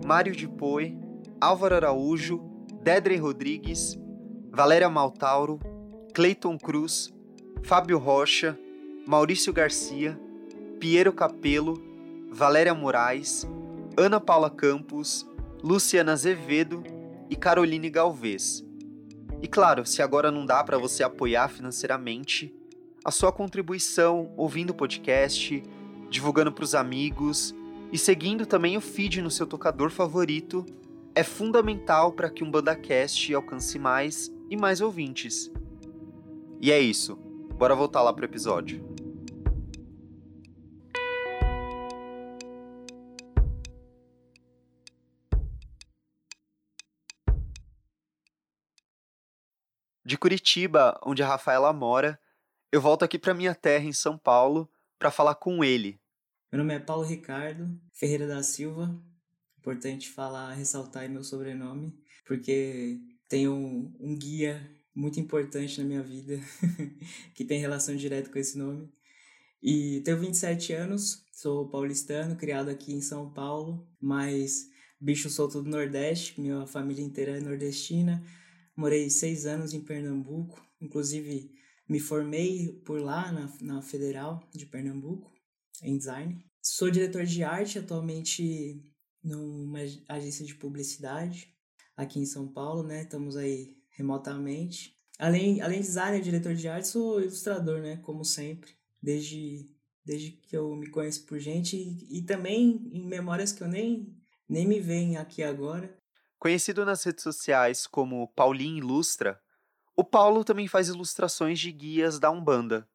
Mário 0.05 0.35
de 0.35 0.49
Poe, 0.49 0.99
Álvaro 1.41 1.77
Araújo, 1.77 2.43
Dedre 2.83 3.19
Rodrigues, 3.19 3.97
Valéria 4.51 4.91
Maltauro, 4.91 5.61
Cleiton 6.13 6.59
Cruz, 6.59 7.15
Fábio 7.63 7.99
Rocha, 7.99 8.59
Maurício 9.07 9.53
Garcia, 9.53 10.19
Piero 10.81 11.13
Capelo, 11.13 11.81
Valéria 12.33 12.75
Moraes, 12.75 13.47
Ana 14.01 14.19
Paula 14.19 14.49
Campos, 14.49 15.29
Luciana 15.63 16.13
Azevedo 16.13 16.83
e 17.29 17.37
Caroline 17.37 17.91
Galvez. 17.91 18.65
E 19.43 19.47
claro, 19.47 19.85
se 19.85 20.01
agora 20.01 20.31
não 20.31 20.47
dá 20.47 20.65
para 20.65 20.79
você 20.79 21.03
apoiar 21.03 21.49
financeiramente, 21.49 22.51
a 23.05 23.11
sua 23.11 23.31
contribuição 23.31 24.33
ouvindo 24.39 24.71
o 24.71 24.75
podcast, 24.75 25.63
divulgando 26.09 26.51
para 26.51 26.65
os 26.65 26.75
amigos 26.75 27.55
e 27.93 27.99
seguindo 27.99 28.47
também 28.47 28.75
o 28.75 28.81
feed 28.81 29.21
no 29.21 29.31
seu 29.31 29.47
tocador 29.47 29.91
favorito 29.91 30.65
é 31.15 31.23
fundamental 31.23 32.11
para 32.11 32.31
que 32.31 32.43
um 32.43 32.51
BandaCast 32.51 33.35
alcance 33.35 33.79
mais 33.79 34.33
e 34.49 34.57
mais 34.57 34.81
ouvintes. 34.81 35.53
E 36.59 36.73
é 36.73 36.81
isso. 36.81 37.17
Bora 37.59 37.75
voltar 37.75 38.01
lá 38.01 38.15
pro 38.15 38.25
episódio. 38.25 38.83
De 50.11 50.19
Curitiba, 50.19 50.99
onde 51.07 51.23
a 51.23 51.29
Rafaela 51.29 51.73
mora, 51.73 52.19
eu 52.73 52.81
volto 52.81 53.05
aqui 53.05 53.17
para 53.17 53.33
minha 53.33 53.55
terra 53.55 53.85
em 53.85 53.93
São 53.93 54.19
Paulo 54.19 54.69
para 54.99 55.09
falar 55.09 55.37
com 55.37 55.63
ele. 55.63 56.01
Meu 56.51 56.59
nome 56.59 56.75
é 56.75 56.81
Paulo 56.81 57.05
Ricardo 57.05 57.81
Ferreira 57.93 58.27
da 58.27 58.43
Silva. 58.43 58.93
Importante 59.57 60.11
falar, 60.11 60.53
ressaltar 60.55 61.09
meu 61.09 61.23
sobrenome, 61.23 61.97
porque 62.27 62.99
tenho 63.29 63.53
um, 63.53 63.97
um 64.01 64.19
guia 64.19 64.69
muito 64.93 65.21
importante 65.21 65.81
na 65.81 65.87
minha 65.87 66.03
vida, 66.03 66.41
que 67.33 67.45
tem 67.45 67.61
relação 67.61 67.95
direta 67.95 68.29
com 68.31 68.39
esse 68.41 68.59
nome. 68.59 68.93
E 69.63 70.01
tenho 70.01 70.19
27 70.19 70.73
anos, 70.73 71.25
sou 71.31 71.69
paulistano, 71.69 72.35
criado 72.35 72.69
aqui 72.69 72.93
em 72.93 73.01
São 73.01 73.31
Paulo, 73.31 73.89
mas 74.01 74.69
bicho 75.01 75.31
solto 75.31 75.63
do 75.63 75.71
Nordeste, 75.71 76.41
minha 76.41 76.67
família 76.67 77.05
inteira 77.05 77.39
é 77.39 77.41
nordestina. 77.41 78.21
Morei 78.81 79.11
seis 79.11 79.45
anos 79.45 79.75
em 79.75 79.81
Pernambuco, 79.83 80.59
inclusive 80.81 81.55
me 81.87 82.01
formei 82.01 82.81
por 82.83 82.99
lá 82.99 83.31
na, 83.31 83.53
na 83.61 83.83
Federal 83.83 84.43
de 84.55 84.65
Pernambuco, 84.65 85.31
em 85.83 85.99
design. 85.99 86.43
Sou 86.63 86.91
diretor 86.91 87.27
de 87.27 87.45
arte 87.45 87.79
atualmente 87.79 88.83
numa 89.23 89.81
agência 90.09 90.47
de 90.47 90.55
publicidade 90.55 91.55
aqui 91.95 92.21
em 92.21 92.25
São 92.25 92.49
Paulo, 92.49 92.83
né? 92.83 93.03
Estamos 93.03 93.37
aí 93.37 93.77
remotamente. 93.91 94.97
Além, 95.19 95.61
além 95.61 95.83
de 95.83 95.87
designer, 95.87 96.23
diretor 96.23 96.55
de 96.55 96.67
arte, 96.67 96.89
sou 96.89 97.21
ilustrador, 97.21 97.83
né? 97.83 97.99
Como 97.99 98.25
sempre, 98.25 98.71
desde, 99.03 99.69
desde 100.03 100.31
que 100.31 100.57
eu 100.57 100.75
me 100.75 100.89
conheço 100.89 101.27
por 101.27 101.39
gente 101.39 101.77
e, 101.77 102.21
e 102.21 102.23
também 102.23 102.89
em 102.95 103.07
memórias 103.07 103.53
que 103.53 103.63
eu 103.63 103.69
nem, 103.69 104.17
nem 104.49 104.67
me 104.67 104.81
veem 104.81 105.19
aqui 105.19 105.43
agora. 105.43 106.00
Conhecido 106.41 106.87
nas 106.87 107.05
redes 107.05 107.23
sociais 107.23 107.87
como 107.87 108.27
Paulinho 108.29 108.79
Ilustra, 108.79 109.39
o 109.95 110.03
Paulo 110.03 110.43
também 110.43 110.67
faz 110.67 110.89
ilustrações 110.89 111.61
de 111.61 111.71
guias 111.71 112.19
da 112.19 112.31
Umbanda. 112.31 112.89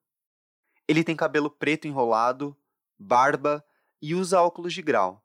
Ele 0.88 1.04
tem 1.04 1.16
cabelo 1.16 1.52
preto 1.52 1.88
enrolado, 1.88 2.58
barba 2.98 3.64
e 4.02 4.16
usa 4.16 4.42
óculos 4.42 4.74
de 4.74 4.82
grau. 4.82 5.24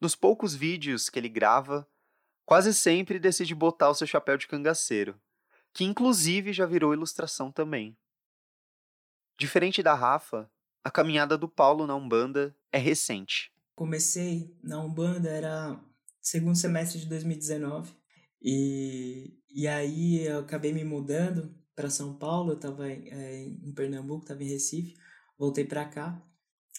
Nos 0.00 0.14
poucos 0.14 0.54
vídeos 0.54 1.10
que 1.10 1.18
ele 1.18 1.28
grava, 1.28 1.84
quase 2.46 2.72
sempre 2.72 3.18
decide 3.18 3.56
botar 3.56 3.90
o 3.90 3.94
seu 3.94 4.06
chapéu 4.06 4.36
de 4.36 4.46
cangaceiro, 4.46 5.20
que 5.74 5.82
inclusive 5.82 6.52
já 6.52 6.64
virou 6.64 6.94
ilustração 6.94 7.50
também. 7.50 7.98
Diferente 9.36 9.82
da 9.82 9.94
Rafa, 9.94 10.48
a 10.84 10.92
caminhada 10.92 11.36
do 11.36 11.48
Paulo 11.48 11.88
na 11.88 11.96
Umbanda 11.96 12.56
é 12.70 12.78
recente. 12.78 13.52
Comecei 13.74 14.56
na 14.62 14.78
Umbanda, 14.78 15.28
era 15.28 15.80
segundo 16.22 16.56
semestre 16.56 17.00
de 17.00 17.06
2019, 17.06 17.92
e, 18.40 19.38
e 19.50 19.66
aí 19.66 20.24
eu 20.24 20.38
acabei 20.38 20.72
me 20.72 20.84
mudando 20.84 21.54
para 21.74 21.90
São 21.90 22.14
Paulo, 22.16 22.52
eu 22.52 22.56
estava 22.56 22.90
é, 22.90 23.44
em 23.44 23.72
Pernambuco, 23.72 24.22
estava 24.22 24.42
em 24.42 24.48
Recife, 24.48 24.94
voltei 25.38 25.64
para 25.64 25.84
cá, 25.84 26.22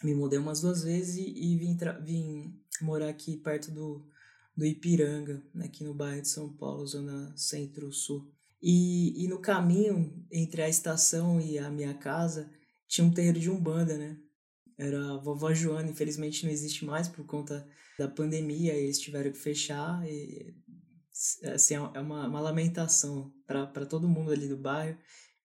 me 0.03 0.15
mudei 0.15 0.39
umas 0.39 0.62
duas 0.62 0.84
vezes 0.84 1.17
e, 1.17 1.53
e 1.53 1.58
vim, 1.58 1.77
vim 2.03 2.60
morar 2.82 3.10
aqui 3.10 3.38
perto 3.38 3.71
do, 3.71 4.08
do 4.56 4.65
Ipiranga, 4.65 5.43
aqui 5.62 5.84
no 5.84 5.93
bairro 5.93 6.21
de 6.21 6.29
São 6.29 6.53
Paulo, 6.53 6.86
zona 6.86 7.34
centro-sul. 7.36 8.32
E, 8.62 9.25
e 9.25 9.27
no 9.27 9.39
caminho 9.39 10.25
entre 10.32 10.62
a 10.62 10.69
estação 10.69 11.41
e 11.41 11.60
a 11.60 11.69
minha 11.69 11.93
casa 11.93 12.49
tinha 12.88 13.06
um 13.06 13.12
terreiro 13.12 13.39
de 13.39 13.49
umbanda, 13.49 13.97
né? 13.97 14.17
Era 14.77 15.13
a 15.13 15.17
vovó 15.17 15.53
Joana, 15.53 15.89
infelizmente 15.89 16.45
não 16.45 16.51
existe 16.51 16.86
mais 16.86 17.08
por 17.08 17.25
conta 17.25 17.67
da 17.97 18.08
pandemia, 18.08 18.73
eles 18.73 18.99
tiveram 18.99 19.32
que 19.32 19.38
fechar. 19.38 20.03
E, 20.08 20.53
assim, 21.53 21.75
é 21.75 21.99
uma, 21.99 22.27
uma 22.27 22.39
lamentação 22.39 23.34
para 23.45 23.86
todo 23.86 24.10
mundo 24.10 24.32
ali 24.32 24.47
do 24.47 24.58
bairro. 24.58 24.97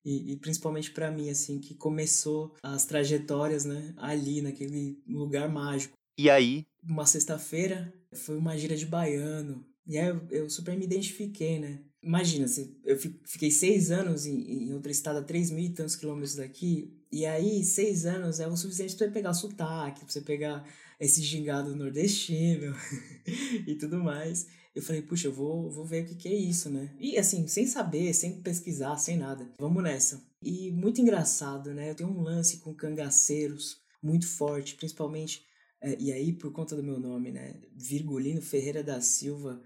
E, 0.04 0.32
e, 0.32 0.36
principalmente 0.36 0.90
para 0.92 1.10
mim, 1.10 1.28
assim, 1.28 1.60
que 1.60 1.74
começou 1.74 2.54
as 2.62 2.86
trajetórias, 2.86 3.64
né, 3.64 3.92
ali, 3.98 4.40
naquele 4.40 5.02
lugar 5.06 5.48
mágico. 5.48 5.96
E 6.16 6.30
aí? 6.30 6.66
Uma 6.82 7.04
sexta-feira, 7.04 7.92
foi 8.12 8.36
uma 8.36 8.56
gira 8.56 8.76
de 8.76 8.86
baiano. 8.86 9.66
E 9.86 9.98
aí 9.98 10.08
eu, 10.08 10.26
eu 10.30 10.50
super 10.50 10.76
me 10.76 10.84
identifiquei, 10.84 11.58
né? 11.58 11.82
Imagina, 12.02 12.46
eu 12.84 12.96
fiquei 12.96 13.50
seis 13.50 13.90
anos 13.90 14.24
em, 14.24 14.68
em 14.68 14.72
outro 14.72 14.90
estado, 14.90 15.18
a 15.18 15.22
três 15.22 15.50
mil 15.50 15.64
e 15.64 15.70
tantos 15.70 15.96
quilômetros 15.96 16.36
daqui. 16.36 16.96
E 17.10 17.24
aí, 17.24 17.64
seis 17.64 18.04
anos 18.04 18.40
é 18.40 18.46
o 18.46 18.56
suficiente 18.56 18.94
pra 18.96 19.06
você 19.06 19.12
pegar 19.12 19.34
sotaque, 19.34 20.00
pra 20.00 20.12
você 20.12 20.20
pegar 20.20 20.64
esse 21.00 21.22
gingado 21.22 21.74
nordestino 21.74 22.74
e 23.66 23.74
tudo 23.76 23.98
mais. 23.98 24.46
Eu 24.74 24.82
falei, 24.82 25.02
puxa, 25.02 25.28
eu 25.28 25.32
vou, 25.32 25.70
vou 25.70 25.84
ver 25.84 26.04
o 26.04 26.06
que, 26.06 26.14
que 26.14 26.28
é 26.28 26.34
isso, 26.34 26.70
né? 26.70 26.94
E 26.98 27.18
assim, 27.18 27.46
sem 27.48 27.66
saber, 27.66 28.12
sem 28.14 28.40
pesquisar, 28.40 28.96
sem 28.96 29.16
nada. 29.16 29.50
Vamos 29.58 29.82
nessa. 29.82 30.22
E 30.42 30.70
muito 30.70 31.00
engraçado, 31.00 31.74
né? 31.74 31.90
Eu 31.90 31.94
tenho 31.94 32.10
um 32.10 32.22
lance 32.22 32.58
com 32.58 32.74
cangaceiros 32.74 33.80
muito 34.02 34.26
forte, 34.26 34.76
principalmente. 34.76 35.44
É, 35.80 35.96
e 35.98 36.12
aí, 36.12 36.32
por 36.32 36.52
conta 36.52 36.76
do 36.76 36.82
meu 36.82 36.98
nome, 36.98 37.30
né? 37.30 37.60
Virgulino 37.74 38.42
Ferreira 38.42 38.82
da 38.82 39.00
Silva, 39.00 39.60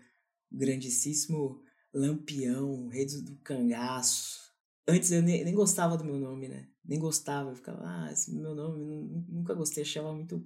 grandíssimo 0.50 1.62
lampião, 1.92 2.88
rei 2.88 3.04
do 3.06 3.36
cangaço. 3.36 4.40
Antes 4.88 5.10
eu 5.12 5.22
nem, 5.22 5.44
nem 5.44 5.54
gostava 5.54 5.96
do 5.96 6.04
meu 6.04 6.18
nome, 6.18 6.48
né? 6.48 6.68
Nem 6.84 6.98
gostava, 6.98 7.50
eu 7.50 7.56
ficava, 7.56 7.80
ah, 7.82 8.10
esse 8.12 8.32
meu 8.34 8.54
nome, 8.54 9.24
nunca 9.28 9.54
gostei, 9.54 9.82
achava 9.82 10.12
muito 10.12 10.44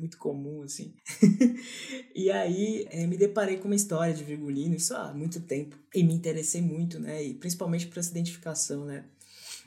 muito 0.00 0.16
comum, 0.16 0.62
assim. 0.62 0.94
e 2.14 2.30
aí 2.30 2.86
é, 2.90 3.06
me 3.06 3.16
deparei 3.16 3.58
com 3.58 3.66
uma 3.66 3.74
história 3.74 4.14
de 4.14 4.24
Virgulino, 4.24 4.74
isso 4.74 4.94
há 4.94 5.12
muito 5.12 5.40
tempo, 5.40 5.76
e 5.94 6.02
me 6.02 6.14
interessei 6.14 6.62
muito, 6.62 6.98
né? 6.98 7.22
E 7.22 7.34
principalmente 7.34 7.86
por 7.86 7.98
essa 7.98 8.10
identificação, 8.10 8.86
né? 8.86 9.04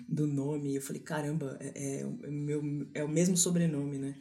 Do 0.09 0.25
nome. 0.25 0.75
Eu 0.75 0.81
falei, 0.81 1.01
caramba, 1.01 1.55
é, 1.59 1.67
é, 1.75 2.01
é, 2.01 2.31
meu, 2.31 2.87
é 2.93 3.03
o 3.03 3.09
mesmo 3.09 3.37
sobrenome, 3.37 3.97
né? 3.97 4.15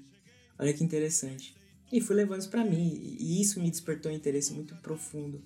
Olha 0.59 0.73
que 0.75 0.85
interessante. 0.85 1.57
E 1.91 2.01
fui 2.01 2.15
levando 2.15 2.41
isso 2.41 2.51
pra 2.51 2.65
mim, 2.65 3.17
e 3.19 3.41
isso 3.41 3.61
me 3.61 3.71
despertou 3.71 4.13
um 4.13 4.15
interesse 4.15 4.53
muito 4.53 4.75
profundo 4.77 5.43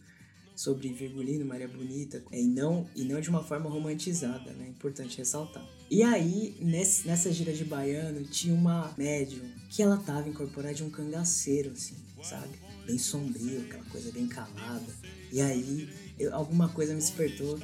sobre 0.54 0.92
Virgulino, 0.92 1.44
Maria 1.44 1.68
Bonita, 1.68 2.24
e 2.32 2.44
não, 2.44 2.88
e 2.94 3.04
não 3.04 3.20
de 3.20 3.28
uma 3.28 3.42
forma 3.42 3.70
romantizada, 3.70 4.52
né? 4.52 4.68
Importante 4.68 5.18
ressaltar. 5.18 5.64
E 5.88 6.02
aí, 6.02 6.56
nesse, 6.60 7.06
nessa 7.06 7.32
gira 7.32 7.52
de 7.52 7.64
baiano, 7.64 8.24
tinha 8.24 8.52
uma 8.52 8.92
médium 8.98 9.44
que 9.68 9.82
ela 9.82 9.96
tava 9.96 10.28
incorporada 10.28 10.74
de 10.74 10.82
um 10.82 10.90
cangaceiro, 10.90 11.70
assim, 11.70 11.94
sabe? 12.22 12.58
Bem 12.84 12.98
sombrio, 12.98 13.60
aquela 13.62 13.84
coisa 13.84 14.10
bem 14.10 14.26
calada. 14.26 14.86
E 15.30 15.40
aí, 15.40 15.88
eu, 16.18 16.34
alguma 16.34 16.68
coisa 16.68 16.92
me 16.92 16.98
despertou 16.98 17.58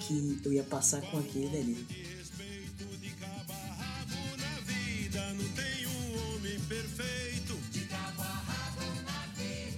que 0.00 0.40
eu 0.44 0.52
ia 0.52 0.64
passar 0.64 1.00
com 1.02 1.18
aquele 1.18 1.48
dali. 1.48 1.86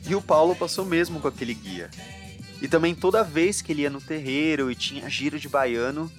E 0.08 0.14
o 0.14 0.22
Paulo 0.22 0.56
passou 0.56 0.84
mesmo 0.84 1.20
com 1.20 1.28
aquele 1.28 1.52
guia. 1.52 1.90
E 2.62 2.68
também 2.68 2.94
toda 2.94 3.22
vez 3.22 3.60
que 3.60 3.72
ele 3.72 3.82
ia 3.82 3.90
no 3.90 4.00
terreiro 4.00 4.70
e 4.70 4.74
tinha 4.74 5.10
giro 5.10 5.38
de 5.38 5.48
baiano, 5.48 6.10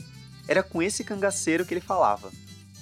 era 0.48 0.64
com 0.64 0.82
esse 0.82 1.04
cangaceiro 1.04 1.66
que 1.66 1.74
ele 1.74 1.82
falava. 1.82 2.32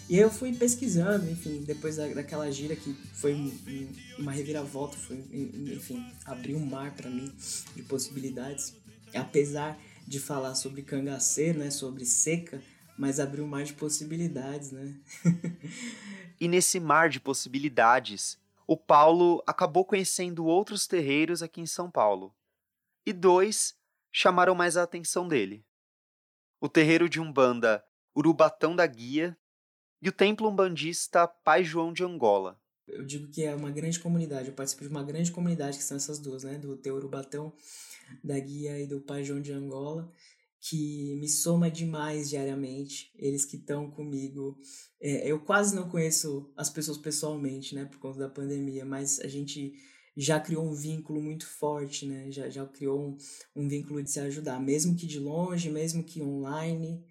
E 0.07 0.17
eu 0.17 0.29
fui 0.29 0.53
pesquisando, 0.53 1.29
enfim, 1.29 1.63
depois 1.63 1.95
da, 1.95 2.07
daquela 2.07 2.51
gira 2.51 2.75
que 2.75 2.93
foi 3.13 3.33
um, 3.33 3.51
uma 4.19 4.31
reviravolta, 4.31 4.95
foi, 4.97 5.17
enfim, 5.31 6.05
abriu 6.25 6.57
um 6.57 6.65
mar 6.65 6.91
para 6.91 7.09
mim 7.09 7.33
de 7.75 7.81
possibilidades. 7.83 8.75
Apesar 9.13 9.77
de 10.05 10.19
falar 10.19 10.53
sobre 10.53 10.83
cangaceiro, 10.83 11.59
né, 11.59 11.71
sobre 11.71 12.05
seca, 12.05 12.61
mas 12.97 13.19
abriu 13.19 13.43
um 13.43 13.47
mar 13.47 13.63
de 13.63 13.73
possibilidades, 13.73 14.71
né? 14.71 14.95
e 16.39 16.47
nesse 16.47 16.79
mar 16.79 17.09
de 17.09 17.19
possibilidades, 17.19 18.37
o 18.67 18.77
Paulo 18.77 19.43
acabou 19.47 19.83
conhecendo 19.83 20.45
outros 20.45 20.85
terreiros 20.85 21.41
aqui 21.41 21.61
em 21.61 21.65
São 21.65 21.89
Paulo 21.89 22.33
e 23.05 23.11
dois 23.11 23.75
chamaram 24.11 24.55
mais 24.55 24.77
a 24.77 24.83
atenção 24.83 25.27
dele: 25.27 25.65
o 26.65 26.69
terreiro 26.69 27.07
de 27.07 27.21
Umbanda 27.21 27.83
Urubatão 28.17 28.75
da 28.75 28.87
Guia 28.87 29.37
e 30.01 30.09
o 30.09 30.11
templo 30.11 30.49
umbandista 30.49 31.27
Pai 31.27 31.63
João 31.63 31.93
de 31.93 32.03
Angola. 32.03 32.59
Eu 32.87 33.05
digo 33.05 33.27
que 33.27 33.43
é 33.43 33.55
uma 33.55 33.69
grande 33.69 33.99
comunidade, 33.99 34.47
eu 34.47 34.55
participo 34.55 34.81
de 34.81 34.89
uma 34.89 35.03
grande 35.03 35.31
comunidade 35.31 35.77
que 35.77 35.83
são 35.83 35.97
essas 35.97 36.17
duas, 36.17 36.43
né? 36.43 36.57
Do 36.57 36.75
Teu 36.75 36.95
Urubatão 36.95 37.53
da 38.23 38.39
Guia 38.39 38.79
e 38.79 38.87
do 38.87 38.99
Pai 38.99 39.23
João 39.23 39.41
de 39.41 39.51
Angola, 39.51 40.11
que 40.59 41.15
me 41.19 41.29
soma 41.29 41.69
demais 41.69 42.29
diariamente. 42.29 43.11
Eles 43.15 43.45
que 43.45 43.57
estão 43.57 43.91
comigo. 43.91 44.59
É, 44.99 45.29
eu 45.29 45.39
quase 45.39 45.75
não 45.75 45.87
conheço 45.87 46.51
as 46.57 46.69
pessoas 46.69 46.97
pessoalmente, 46.97 47.75
né? 47.75 47.85
Por 47.85 47.99
conta 47.99 48.17
da 48.17 48.29
pandemia, 48.29 48.85
mas 48.85 49.19
a 49.19 49.27
gente 49.27 49.73
já 50.15 50.39
criou 50.39 50.65
um 50.65 50.73
vínculo 50.73 51.21
muito 51.21 51.45
forte, 51.45 52.05
né? 52.05 52.31
Já, 52.31 52.49
já 52.49 52.65
criou 52.65 53.09
um, 53.09 53.17
um 53.55 53.67
vínculo 53.67 54.01
de 54.01 54.09
se 54.09 54.19
ajudar, 54.19 54.59
mesmo 54.59 54.95
que 54.95 55.05
de 55.05 55.19
longe, 55.19 55.69
mesmo 55.69 56.03
que 56.03 56.21
online, 56.21 57.03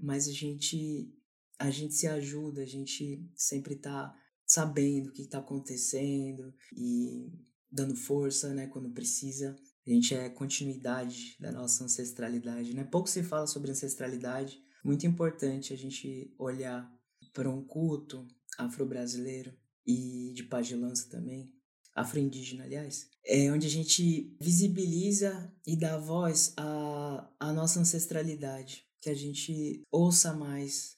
mas 0.00 0.28
a 0.28 0.32
gente 0.32 1.14
a 1.58 1.70
gente 1.70 1.94
se 1.94 2.06
ajuda, 2.06 2.62
a 2.62 2.66
gente 2.66 3.28
sempre 3.34 3.74
tá 3.74 4.14
sabendo 4.46 5.08
o 5.08 5.12
que 5.12 5.22
está 5.22 5.38
acontecendo 5.38 6.54
e 6.72 7.32
dando 7.70 7.96
força, 7.96 8.54
né, 8.54 8.68
quando 8.68 8.92
precisa. 8.92 9.56
A 9.86 9.90
gente 9.90 10.14
é 10.14 10.28
continuidade 10.28 11.36
da 11.40 11.50
nossa 11.50 11.84
ancestralidade, 11.84 12.74
né? 12.74 12.84
Pouco 12.84 13.08
se 13.08 13.22
fala 13.22 13.46
sobre 13.46 13.70
ancestralidade. 13.70 14.62
Muito 14.84 15.06
importante 15.06 15.72
a 15.72 15.76
gente 15.76 16.32
olhar 16.38 16.88
para 17.32 17.50
um 17.50 17.64
culto 17.64 18.26
afro-brasileiro 18.58 19.52
e 19.86 20.32
de 20.34 20.44
pagelança 20.44 21.08
também, 21.08 21.52
afro-indígena, 22.00 22.64
aliás, 22.64 23.08
é 23.24 23.50
onde 23.52 23.66
a 23.66 23.70
gente 23.70 24.36
visibiliza 24.40 25.52
e 25.66 25.76
dá 25.76 25.98
voz 25.98 26.54
à, 26.56 27.30
à 27.38 27.52
nossa 27.52 27.80
ancestralidade, 27.80 28.86
que 29.00 29.10
a 29.10 29.14
gente 29.14 29.82
ouça 29.90 30.32
mais 30.32 30.96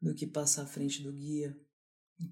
do 0.00 0.14
que 0.14 0.26
passar 0.26 0.62
à 0.62 0.66
frente 0.66 1.02
do 1.02 1.12
guia, 1.12 1.56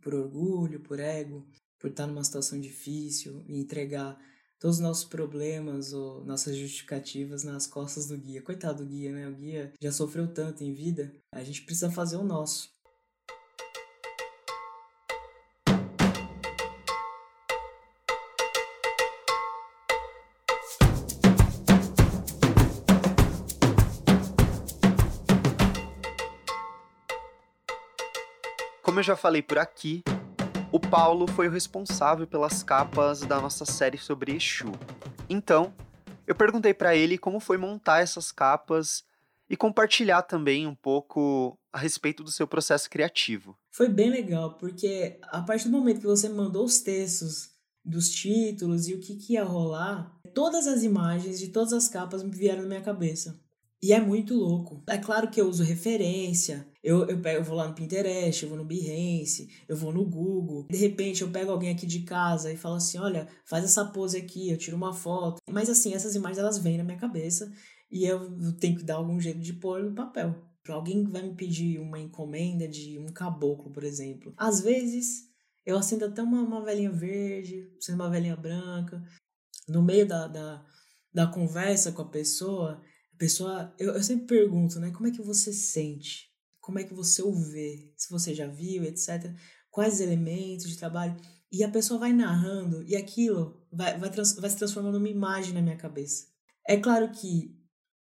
por 0.01 0.15
orgulho, 0.15 0.81
por 0.81 1.01
ego, 1.01 1.47
por 1.79 1.91
estar 1.91 2.07
numa 2.07 2.25
situação 2.25 2.61
difícil 2.61 3.45
e 3.49 3.59
entregar 3.59 4.19
todos 4.63 4.77
os 4.77 4.83
nossos 4.83 5.05
problemas 5.05 5.93
ou 5.93 6.25
nossas 6.25 6.57
justificativas 6.57 7.43
nas 7.43 7.67
costas 7.67 8.07
do 8.07 8.17
guia. 8.17 8.41
Coitado 8.41 8.85
do 8.85 8.89
guia, 8.89 9.11
né? 9.11 9.29
O 9.29 9.35
guia 9.35 9.73
já 9.83 9.91
sofreu 9.91 10.33
tanto 10.33 10.63
em 10.63 10.73
vida, 10.73 11.13
a 11.33 11.43
gente 11.43 11.63
precisa 11.63 11.91
fazer 11.91 12.17
o 12.17 12.25
nosso. 12.25 12.72
Como 28.93 29.01
eu 29.01 29.05
já 29.05 29.17
falei 29.17 29.41
por 29.41 29.57
aqui, 29.57 30.03
o 30.71 30.79
Paulo 30.79 31.27
foi 31.27 31.49
o 31.49 31.51
responsável 31.51 32.27
pelas 32.27 32.63
capas 32.63 33.23
da 33.23 33.41
nossa 33.41 33.65
série 33.65 33.97
sobre 33.97 34.37
Exu. 34.37 34.71
Então, 35.31 35.73
eu 36.27 36.35
perguntei 36.35 36.75
para 36.75 36.95
ele 36.95 37.17
como 37.17 37.41
foi 37.41 37.57
montar 37.57 38.03
essas 38.03 38.31
capas 38.31 39.03
e 39.49 39.57
compartilhar 39.57 40.21
também 40.21 40.67
um 40.67 40.75
pouco 40.75 41.59
a 41.73 41.79
respeito 41.79 42.23
do 42.23 42.31
seu 42.31 42.47
processo 42.47 42.91
criativo. 42.91 43.57
Foi 43.71 43.89
bem 43.89 44.11
legal, 44.11 44.59
porque 44.59 45.19
a 45.23 45.41
partir 45.41 45.71
do 45.71 45.79
momento 45.79 46.01
que 46.01 46.07
você 46.07 46.29
mandou 46.29 46.67
os 46.67 46.81
textos 46.81 47.49
dos 47.83 48.11
títulos 48.11 48.89
e 48.89 48.93
o 48.93 49.01
que, 49.01 49.17
que 49.17 49.33
ia 49.33 49.43
rolar, 49.43 50.15
todas 50.35 50.67
as 50.67 50.83
imagens 50.83 51.39
de 51.39 51.49
todas 51.49 51.73
as 51.73 51.89
capas 51.89 52.23
me 52.23 52.31
vieram 52.31 52.61
na 52.61 52.69
minha 52.69 52.83
cabeça. 52.83 53.41
E 53.83 53.95
é 53.95 53.99
muito 53.99 54.35
louco. 54.35 54.85
É 54.87 54.99
claro 54.99 55.31
que 55.31 55.41
eu 55.41 55.49
uso 55.49 55.65
referência. 55.65 56.71
Eu, 56.83 57.07
eu, 57.07 57.21
pego, 57.21 57.41
eu 57.41 57.45
vou 57.45 57.57
lá 57.57 57.69
no 57.69 57.75
Pinterest, 57.75 58.43
eu 58.43 58.49
vou 58.49 58.59
no 58.59 58.65
Behance, 58.65 59.49
eu 59.69 59.77
vou 59.77 59.93
no 59.93 60.05
Google. 60.05 60.67
De 60.69 60.77
repente 60.77 61.23
eu 61.23 61.31
pego 61.31 61.53
alguém 61.53 61.71
aqui 61.71 61.87
de 61.87 62.01
casa 62.01 62.53
e 62.53 62.57
falo 62.57 62.75
assim: 62.75 62.99
olha, 62.99 63.29
faz 63.45 63.65
essa 63.65 63.85
pose 63.85 64.17
aqui, 64.17 64.51
eu 64.51 64.59
tiro 64.59 64.77
uma 64.77 64.93
foto. 64.93 65.39
Mas 65.49 65.71
assim, 65.71 65.95
essas 65.95 66.17
imagens 66.17 66.39
elas 66.39 66.59
vêm 66.59 66.79
na 66.79 66.85
minha 66.85 66.99
cabeça 66.99 67.53
e 67.91 68.05
eu 68.05 68.53
tenho 68.55 68.77
que 68.77 68.83
dar 68.83 68.97
algum 68.97 69.21
jeito 69.21 69.39
de 69.39 69.53
pôr 69.53 69.83
no 69.85 69.95
papel. 69.95 70.35
Alguém 70.69 71.05
vai 71.05 71.23
me 71.23 71.35
pedir 71.35 71.79
uma 71.79 71.99
encomenda 71.99 72.67
de 72.67 72.99
um 72.99 73.07
caboclo, 73.13 73.71
por 73.71 73.85
exemplo. 73.85 74.33
Às 74.37 74.61
vezes 74.61 75.29
eu 75.65 75.79
acendo 75.79 76.05
até 76.05 76.23
uma, 76.23 76.43
uma 76.43 76.65
velhinha 76.65 76.91
verde, 76.91 77.69
uma 77.91 78.11
velhinha 78.11 78.37
branca. 78.37 79.03
No 79.69 79.83
meio 79.83 80.07
da, 80.07 80.27
da, 80.27 80.67
da 81.15 81.27
conversa 81.29 81.93
com 81.93 82.03
a 82.03 82.09
pessoa, 82.09 82.83
pessoa, 83.17 83.73
eu, 83.79 83.93
eu 83.95 84.03
sempre 84.03 84.27
pergunto, 84.27 84.81
né? 84.81 84.91
Como 84.91 85.07
é 85.07 85.13
que 85.13 85.23
você 85.23 85.53
sente? 85.53 86.32
Como 86.63 86.79
é 86.79 86.85
que 86.85 86.95
você 86.95 87.21
o 87.21 87.35
vê? 87.35 87.93
Se 87.97 88.09
você 88.09 88.33
já 88.33 88.47
viu, 88.47 88.85
etc. 88.85 89.35
Quais 89.69 90.01
elementos 90.01 90.69
de 90.69 90.79
trabalho? 90.79 91.17
E 91.51 91.65
a 91.65 91.69
pessoa 91.69 91.99
vai 91.99 92.13
narrando 92.13 92.85
e 92.85 92.95
aquilo 92.95 93.61
vai, 93.71 93.99
vai, 93.99 94.09
trans, 94.09 94.37
vai 94.37 94.49
se 94.49 94.57
transformando 94.57 94.99
numa 94.99 95.09
imagem 95.09 95.53
na 95.53 95.61
minha 95.61 95.77
cabeça. 95.77 96.29
É 96.67 96.77
claro 96.77 97.11
que, 97.11 97.59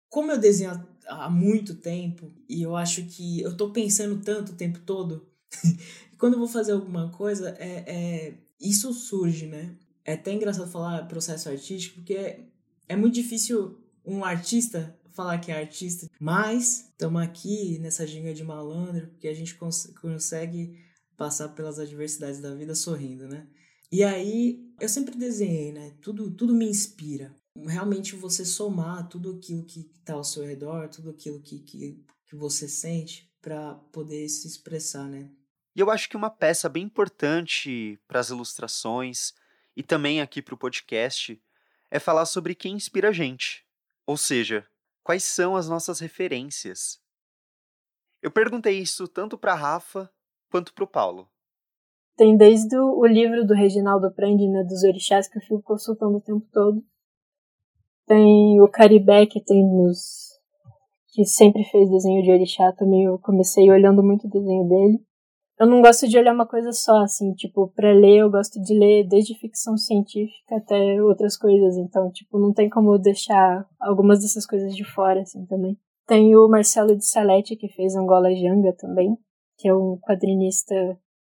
como 0.09 0.31
eu 0.31 0.39
desenho 0.39 0.71
há, 1.09 1.29
muito 1.29 1.75
tempo, 1.75 2.33
e 2.49 2.63
eu 2.63 2.77
acho 2.77 3.05
que 3.07 3.41
eu 3.41 3.57
tô 3.57 3.73
pensando 3.73 4.23
tanto 4.23 4.53
o 4.53 4.57
tempo 4.57 4.79
todo, 4.87 5.29
quando 6.17 6.35
eu 6.35 6.39
vou 6.39 6.49
fazer 6.49 6.73
alguma 6.73 7.11
coisa, 7.11 7.57
é, 7.59 7.85
é, 7.87 8.39
isso 8.61 8.95
surge, 8.95 9.47
né? 9.47 9.77
É 10.05 10.13
até 10.13 10.33
engraçado 10.33 10.71
falar 10.71 11.09
processo 11.09 11.49
artístico, 11.49 11.97
porque 11.97 12.15
é, 12.15 12.47
é 12.89 12.95
muito 12.95 13.15
difícil 13.15 13.81
um 14.07 14.25
artista 14.25 14.97
falar 15.15 15.39
que 15.39 15.51
é 15.51 15.59
artista, 15.59 16.11
mas 16.21 16.91
estamos 16.91 17.23
aqui 17.23 17.79
nessa 17.79 18.07
ginga 18.07 18.35
de 18.35 18.45
malandro 18.45 19.09
porque 19.09 19.29
a 19.29 19.35
gente 19.35 19.55
cons 19.55 19.87
consegue 20.01 20.79
passar 21.17 21.51
pelas 21.51 21.79
adversidades 21.79 22.41
da 22.41 22.55
vida 22.55 22.75
sorrindo, 22.75 23.27
né? 23.27 23.47
E 23.91 24.03
aí, 24.03 24.61
eu 24.81 24.89
sempre 24.89 25.17
desenhei, 25.17 25.73
né? 25.73 25.95
Tudo, 26.03 26.31
tudo 26.31 26.53
me 26.53 26.67
inspira. 26.67 27.35
Realmente 27.57 28.17
você 28.17 28.45
somar 28.45 29.09
tudo 29.09 29.37
aquilo 29.37 29.65
que 29.65 29.89
está 30.01 30.15
ao 30.15 30.25
seu 30.25 30.45
redor, 30.45 30.89
tudo 30.89 31.11
aquilo 31.11 31.41
que, 31.41 31.61
que, 31.61 32.05
que 32.27 32.35
você 32.35 32.67
sente 32.67 33.31
para 33.41 33.75
poder 33.93 34.29
se 34.29 34.49
expressar, 34.49 35.05
né? 35.09 35.31
E 35.77 35.81
eu 35.81 35.91
acho 35.91 36.09
que 36.09 36.17
uma 36.17 36.31
peça 36.31 36.69
bem 36.69 36.85
importante 36.85 37.99
para 38.09 38.19
as 38.19 38.31
ilustrações 38.31 39.33
e 39.77 39.83
também 39.83 40.21
aqui 40.21 40.43
para 40.43 40.55
o 40.55 40.59
podcast 40.59 41.41
é 41.91 41.99
falar 42.01 42.27
sobre 42.27 42.55
quem 42.55 42.75
inspira 42.75 43.11
a 43.11 43.13
gente. 43.13 43.65
Ou 44.07 44.17
seja, 44.17 44.67
quais 45.05 45.23
são 45.23 45.55
as 45.55 45.69
nossas 45.69 46.01
referências. 46.01 46.99
Eu 48.23 48.31
perguntei 48.31 48.81
isso 48.81 49.07
tanto 49.07 49.37
para 49.37 49.55
Rafa 49.55 50.11
quanto 50.51 50.73
para 50.73 50.85
o 50.85 50.89
Paulo. 50.89 51.29
Tem 52.17 52.37
desde 52.37 52.77
o 52.77 53.05
livro 53.05 53.47
do 53.47 53.55
Reginaldo 53.55 54.13
Prandi, 54.15 54.49
né, 54.49 54.65
dos 54.65 54.83
orixás, 54.83 55.29
que 55.29 55.39
eu 55.39 55.43
fico 55.43 55.63
consultando 55.63 56.17
o 56.17 56.21
tempo 56.21 56.47
todo. 56.51 56.83
Tem 58.07 58.61
o 58.61 58.69
Caribé, 58.69 59.27
que 59.27 59.45
tem 59.45 59.63
nos... 59.63 60.31
que 61.09 61.25
sempre 61.25 61.65
fez 61.65 61.91
desenho 61.91 62.23
de 62.23 62.31
orixá 62.31 62.73
também, 62.73 63.05
eu 63.05 63.19
comecei 63.19 63.71
olhando 63.71 64.03
muito 64.03 64.27
o 64.27 64.31
desenho 64.31 64.67
dele. 64.69 65.05
Eu 65.59 65.67
não 65.67 65.81
gosto 65.81 66.09
de 66.09 66.19
olhar 66.19 66.35
uma 66.35 66.47
coisa 66.47 66.73
só, 66.73 67.03
assim, 67.03 67.33
tipo, 67.35 67.69
pra 67.69 67.93
ler 67.93 68.19
eu 68.19 68.31
gosto 68.31 68.61
de 68.61 68.77
ler 68.77 69.07
desde 69.07 69.39
ficção 69.39 69.77
científica 69.77 70.57
até 70.57 71.01
outras 71.01 71.37
coisas, 71.37 71.77
então, 71.77 72.11
tipo, 72.11 72.39
não 72.39 72.53
tem 72.53 72.69
como 72.69 72.99
deixar 72.99 73.65
algumas 73.81 74.21
dessas 74.21 74.45
coisas 74.47 74.75
de 74.75 74.85
fora, 74.85 75.23
assim, 75.23 75.47
também. 75.47 75.79
Tem 76.07 76.37
o 76.37 76.49
Marcelo 76.49 76.97
de 76.97 77.07
Salete, 77.07 77.57
que 77.57 77.69
fez 77.69 77.95
Angola 77.95 78.35
Janga 78.35 78.75
também, 78.77 79.17
que 79.57 79.69
é 79.69 79.75
um 79.75 79.97
quadrinista 79.99 80.75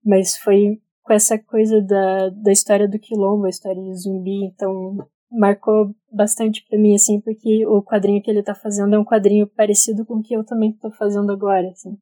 mas 0.06 0.38
foi 0.38 0.82
com 1.02 1.14
essa 1.14 1.38
coisa 1.38 1.82
da, 1.82 2.30
da 2.30 2.52
história 2.52 2.88
do 2.88 3.00
quilombo, 3.00 3.46
a 3.46 3.50
história 3.50 3.82
de 3.82 3.96
zumbi, 3.96 4.46
então 4.46 4.98
marcou 5.32 5.94
bastante 6.12 6.64
para 6.68 6.78
mim, 6.78 6.94
assim, 6.94 7.20
porque 7.20 7.66
o 7.66 7.82
quadrinho 7.82 8.22
que 8.22 8.30
ele 8.30 8.44
tá 8.44 8.54
fazendo 8.54 8.96
é 8.96 9.00
um 9.00 9.06
quadrinho 9.06 9.48
parecido 9.48 10.06
com 10.06 10.16
o 10.16 10.22
que 10.22 10.36
eu 10.36 10.46
também 10.46 10.74
tô 10.74 10.92
fazendo 10.92 11.32
agora, 11.32 11.70
assim. 11.70 11.98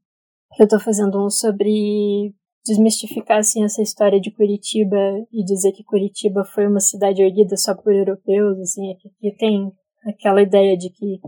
Eu 0.59 0.67
tô 0.67 0.79
fazendo 0.79 1.25
um 1.25 1.29
sobre 1.29 2.33
desmistificar, 2.65 3.39
assim, 3.39 3.63
essa 3.63 3.81
história 3.81 4.19
de 4.19 4.31
Curitiba 4.31 4.97
e 5.31 5.43
dizer 5.43 5.71
que 5.71 5.83
Curitiba 5.83 6.43
foi 6.45 6.67
uma 6.67 6.79
cidade 6.79 7.21
erguida 7.21 7.57
só 7.57 7.75
por 7.75 7.93
europeus, 7.93 8.59
assim, 8.59 8.95
que 9.19 9.35
tem 9.37 9.71
aquela 10.05 10.41
ideia 10.41 10.77
de 10.77 10.89
que 10.89 11.19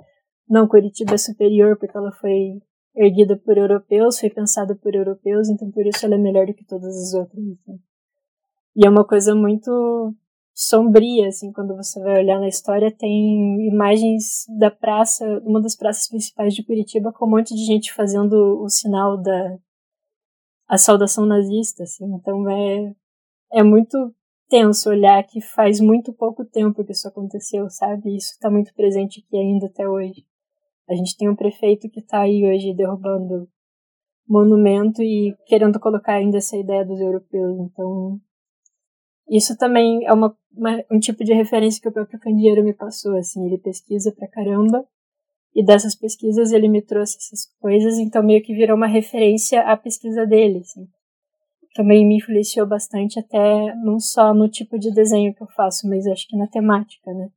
não, 0.48 0.68
Curitiba 0.68 1.16
é 1.16 1.18
superior 1.18 1.78
porque 1.78 1.98
ela 1.98 2.12
foi 2.12 2.62
erguida 2.96 3.36
por 3.36 3.58
europeus, 3.58 4.20
foi 4.20 4.30
pensada 4.30 4.76
por 4.76 4.94
europeus, 4.94 5.50
então 5.50 5.72
por 5.72 5.86
isso 5.86 6.06
ela 6.06 6.16
é 6.16 6.18
melhor 6.18 6.46
do 6.46 6.54
que 6.54 6.66
todas 6.66 6.96
as 6.96 7.14
outras. 7.14 7.44
Assim. 7.44 7.80
E 8.76 8.86
é 8.86 8.90
uma 8.90 9.06
coisa 9.06 9.34
muito 9.34 10.14
sombria, 10.54 11.28
assim, 11.28 11.52
quando 11.52 11.76
você 11.76 12.00
vai 12.02 12.20
olhar 12.20 12.40
na 12.40 12.48
história, 12.48 12.96
tem 12.96 13.68
imagens 13.68 14.46
da 14.60 14.70
praça, 14.70 15.26
uma 15.44 15.62
das 15.62 15.76
praças 15.76 16.08
principais 16.08 16.54
de 16.54 16.64
Curitiba, 16.64 17.12
com 17.12 17.26
um 17.26 17.32
monte 17.32 17.56
de 17.56 17.66
gente 17.66 17.94
fazendo 17.94 18.62
o 18.62 18.70
sinal 18.70 19.18
da 19.22 19.58
a 20.68 20.78
saudação 20.78 21.26
nazista, 21.26 21.84
assim, 21.84 22.06
então 22.16 22.50
é, 22.50 22.96
é 23.54 23.64
muito 23.64 23.98
tenso 24.50 24.90
olhar 24.90 25.24
que 25.24 25.42
faz 25.42 25.80
muito 25.80 26.14
pouco 26.14 26.46
tempo 26.46 26.84
que 26.84 26.92
isso 26.92 27.08
aconteceu, 27.08 27.70
sabe? 27.70 28.16
Isso 28.16 28.32
está 28.32 28.50
muito 28.50 28.74
presente 28.74 29.24
aqui 29.26 29.38
ainda 29.38 29.68
até 29.68 29.88
hoje. 29.88 30.26
A 30.90 30.96
gente 30.96 31.18
tem 31.18 31.30
um 31.30 31.36
prefeito 31.36 31.90
que 31.90 32.00
está 32.00 32.22
aí 32.22 32.46
hoje 32.46 32.74
derrubando 32.74 33.48
monumento 34.28 35.02
e 35.02 35.36
querendo 35.46 35.80
colocar 35.80 36.14
ainda 36.14 36.38
essa 36.38 36.58
ideia 36.58 36.86
dos 36.86 37.00
europeus. 37.00 37.60
Então, 37.60 38.20
isso 39.30 39.58
também 39.58 40.06
é 40.06 40.14
uma, 40.14 40.36
uma, 40.56 40.84
um 40.92 41.00
tipo 41.00 41.24
de 41.24 41.34
referência 41.34 41.82
que 41.82 41.88
o 41.88 41.92
próprio 41.92 42.20
Candeeiro 42.20 42.64
me 42.64 42.74
passou. 42.74 43.16
Assim, 43.18 43.46
ele 43.46 43.58
pesquisa 43.58 44.12
pra 44.12 44.28
caramba 44.28 44.86
e 45.56 45.64
dessas 45.64 45.96
pesquisas 45.96 46.52
ele 46.52 46.68
me 46.68 46.82
trouxe 46.82 47.18
essas 47.18 47.46
coisas, 47.60 47.98
então 48.00 48.24
meio 48.24 48.44
que 48.44 48.56
virou 48.56 48.76
uma 48.76 48.88
referência 48.88 49.62
à 49.62 49.78
pesquisa 49.78 50.26
dele. 50.26 50.60
Assim. 50.60 50.88
Também 51.76 52.06
me 52.06 52.18
influenciou 52.18 52.68
bastante 52.68 53.20
até 53.20 53.76
não 53.76 54.00
só 54.00 54.34
no 54.34 54.50
tipo 54.50 54.78
de 54.78 54.92
desenho 54.92 55.34
que 55.34 55.42
eu 55.42 55.48
faço, 55.56 55.88
mas 55.88 56.06
acho 56.08 56.28
que 56.28 56.38
na 56.38 56.48
temática, 56.48 57.14
né? 57.14 57.30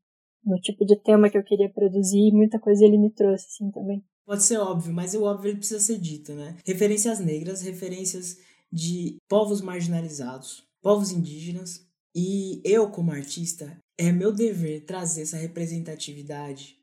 no 0.46 0.60
tipo 0.60 0.86
de 0.86 0.96
tema 0.96 1.28
que 1.28 1.36
eu 1.36 1.42
queria 1.42 1.68
produzir, 1.68 2.32
muita 2.32 2.58
coisa 2.58 2.84
ele 2.84 2.96
me 2.96 3.10
trouxe, 3.10 3.46
assim, 3.46 3.70
também. 3.72 4.02
Pode 4.24 4.44
ser 4.44 4.58
óbvio, 4.58 4.94
mas 4.94 5.14
o 5.14 5.24
óbvio 5.24 5.56
precisa 5.56 5.80
ser 5.80 5.98
dito, 5.98 6.32
né? 6.32 6.56
Referências 6.64 7.18
negras, 7.18 7.62
referências 7.62 8.36
de 8.72 9.16
povos 9.28 9.60
marginalizados, 9.60 10.64
povos 10.86 11.10
indígenas. 11.10 11.84
E 12.14 12.62
eu, 12.64 12.88
como 12.88 13.10
artista, 13.10 13.76
é 13.98 14.12
meu 14.12 14.30
dever 14.30 14.84
trazer 14.84 15.22
essa 15.22 15.36
representatividade 15.36 16.76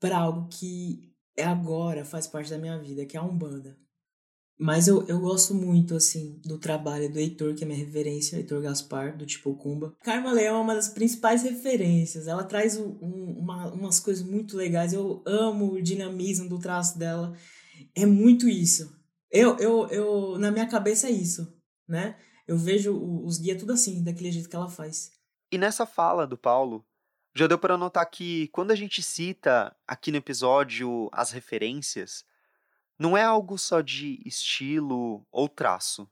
para 0.00 0.16
algo 0.16 0.48
que 0.48 1.12
agora 1.38 2.06
faz 2.06 2.26
parte 2.26 2.48
da 2.48 2.56
minha 2.56 2.78
vida, 2.78 3.04
que 3.04 3.18
é 3.18 3.20
a 3.20 3.22
Umbanda. 3.22 3.76
Mas 4.58 4.88
eu, 4.88 5.06
eu 5.06 5.20
gosto 5.20 5.54
muito, 5.54 5.94
assim, 5.94 6.40
do 6.42 6.56
trabalho 6.56 7.12
do 7.12 7.18
Heitor, 7.18 7.54
que 7.54 7.64
é 7.64 7.66
minha 7.66 7.78
referência, 7.78 8.38
Heitor 8.38 8.62
Gaspar, 8.62 9.14
do 9.14 9.26
Tipo 9.26 9.54
Cumba. 9.56 9.94
Carma 10.02 10.32
Leão 10.32 10.56
é 10.56 10.60
uma 10.60 10.74
das 10.74 10.88
principais 10.88 11.42
referências. 11.42 12.26
Ela 12.26 12.44
traz 12.44 12.78
um, 12.78 12.96
uma, 13.02 13.70
umas 13.74 14.00
coisas 14.00 14.24
muito 14.24 14.56
legais. 14.56 14.94
Eu 14.94 15.22
amo 15.26 15.74
o 15.74 15.82
dinamismo 15.82 16.48
do 16.48 16.58
traço 16.58 16.98
dela. 16.98 17.36
É 17.94 18.06
muito 18.06 18.48
isso. 18.48 18.90
Eu, 19.30 19.54
eu, 19.58 19.86
eu, 19.88 20.38
na 20.38 20.50
minha 20.50 20.66
cabeça 20.66 21.08
é 21.08 21.10
isso, 21.10 21.46
né? 21.86 22.16
Eu 22.48 22.56
vejo 22.56 22.96
os 23.24 23.38
guias 23.38 23.60
tudo 23.60 23.74
assim, 23.74 24.02
daquele 24.02 24.32
jeito 24.32 24.48
que 24.48 24.56
ela 24.56 24.70
faz. 24.70 25.12
E 25.52 25.58
nessa 25.58 25.84
fala 25.84 26.26
do 26.26 26.38
Paulo, 26.38 26.82
já 27.34 27.46
deu 27.46 27.58
para 27.58 27.76
notar 27.76 28.10
que 28.10 28.48
quando 28.48 28.70
a 28.70 28.74
gente 28.74 29.02
cita 29.02 29.76
aqui 29.86 30.10
no 30.10 30.16
episódio 30.16 31.10
as 31.12 31.30
referências, 31.30 32.24
não 32.98 33.16
é 33.16 33.22
algo 33.22 33.58
só 33.58 33.82
de 33.82 34.20
estilo 34.24 35.26
ou 35.30 35.46
traço. 35.46 36.08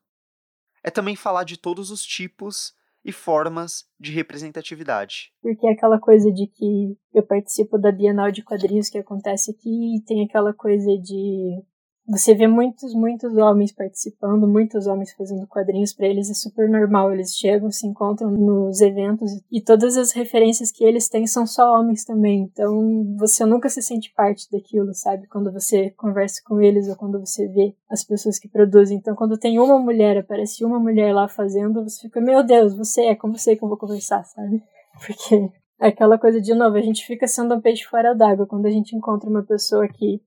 É 0.85 0.91
também 0.91 1.17
falar 1.17 1.45
de 1.45 1.57
todos 1.57 1.91
os 1.91 2.05
tipos 2.05 2.75
e 3.03 3.13
formas 3.13 3.89
de 3.99 4.13
representatividade. 4.13 5.33
Porque 5.41 5.67
é 5.67 5.73
aquela 5.73 5.99
coisa 5.99 6.31
de 6.31 6.47
que 6.49 6.99
eu 7.15 7.23
participo 7.23 7.79
da 7.79 7.91
Bienal 7.91 8.31
de 8.31 8.43
Quadrinhos 8.43 8.91
que 8.91 8.99
acontece 8.99 9.53
aqui 9.53 9.97
e 9.97 10.03
tem 10.05 10.25
aquela 10.25 10.53
coisa 10.53 10.91
de 10.99 11.63
você 12.09 12.35
vê 12.35 12.47
muitos, 12.47 12.95
muitos 12.95 13.37
homens 13.37 13.73
participando, 13.73 14.47
muitos 14.47 14.87
homens 14.87 15.13
fazendo 15.13 15.47
quadrinhos 15.47 15.93
para 15.93 16.07
eles 16.07 16.31
é 16.31 16.35
super 16.35 16.69
normal. 16.69 17.13
Eles 17.13 17.37
chegam, 17.37 17.71
se 17.71 17.87
encontram 17.87 18.31
nos 18.31 18.81
eventos 18.81 19.31
e 19.51 19.61
todas 19.61 19.97
as 19.97 20.13
referências 20.13 20.71
que 20.71 20.85
eles 20.85 21.09
têm 21.09 21.27
são 21.27 21.47
só 21.47 21.79
homens 21.79 22.05
também. 22.05 22.43
Então 22.43 23.17
você 23.19 23.45
nunca 23.45 23.69
se 23.69 23.83
sente 23.83 24.13
parte 24.15 24.49
daquilo, 24.51 24.95
sabe? 24.95 25.27
Quando 25.27 25.53
você 25.53 25.91
conversa 25.91 26.41
com 26.45 26.61
eles 26.61 26.89
ou 26.89 26.95
quando 26.95 27.19
você 27.19 27.49
vê 27.49 27.75
as 27.91 28.05
pessoas 28.05 28.39
que 28.39 28.49
produzem. 28.49 28.99
Então 28.99 29.17
quando 29.17 29.37
tem 29.37 29.59
uma 29.59 29.79
mulher, 29.79 30.19
aparece 30.19 30.65
uma 30.65 30.79
mulher 30.79 31.13
lá 31.13 31.27
fazendo, 31.27 31.83
você 31.83 32.03
fica, 32.03 32.21
meu 32.21 32.45
Deus, 32.45 32.77
você 32.77 33.07
é 33.07 33.15
como 33.17 33.37
você 33.37 33.57
que 33.57 33.65
eu 33.65 33.69
vou 33.69 33.77
conversar, 33.77 34.23
sabe? 34.25 34.63
Porque 35.05 35.51
é 35.81 35.89
aquela 35.89 36.19
coisa 36.19 36.41
de 36.41 36.55
novo, 36.55 36.77
a 36.77 36.83
gente 36.83 37.05
fica 37.05 37.27
sendo 37.27 37.55
um 37.55 37.61
peixe 37.61 37.85
fora 37.85 38.15
d'água 38.15 38.47
quando 38.47 38.67
a 38.67 38.71
gente 38.71 38.95
encontra 38.95 39.29
uma 39.29 39.43
pessoa 39.43 39.89
que 39.89 40.23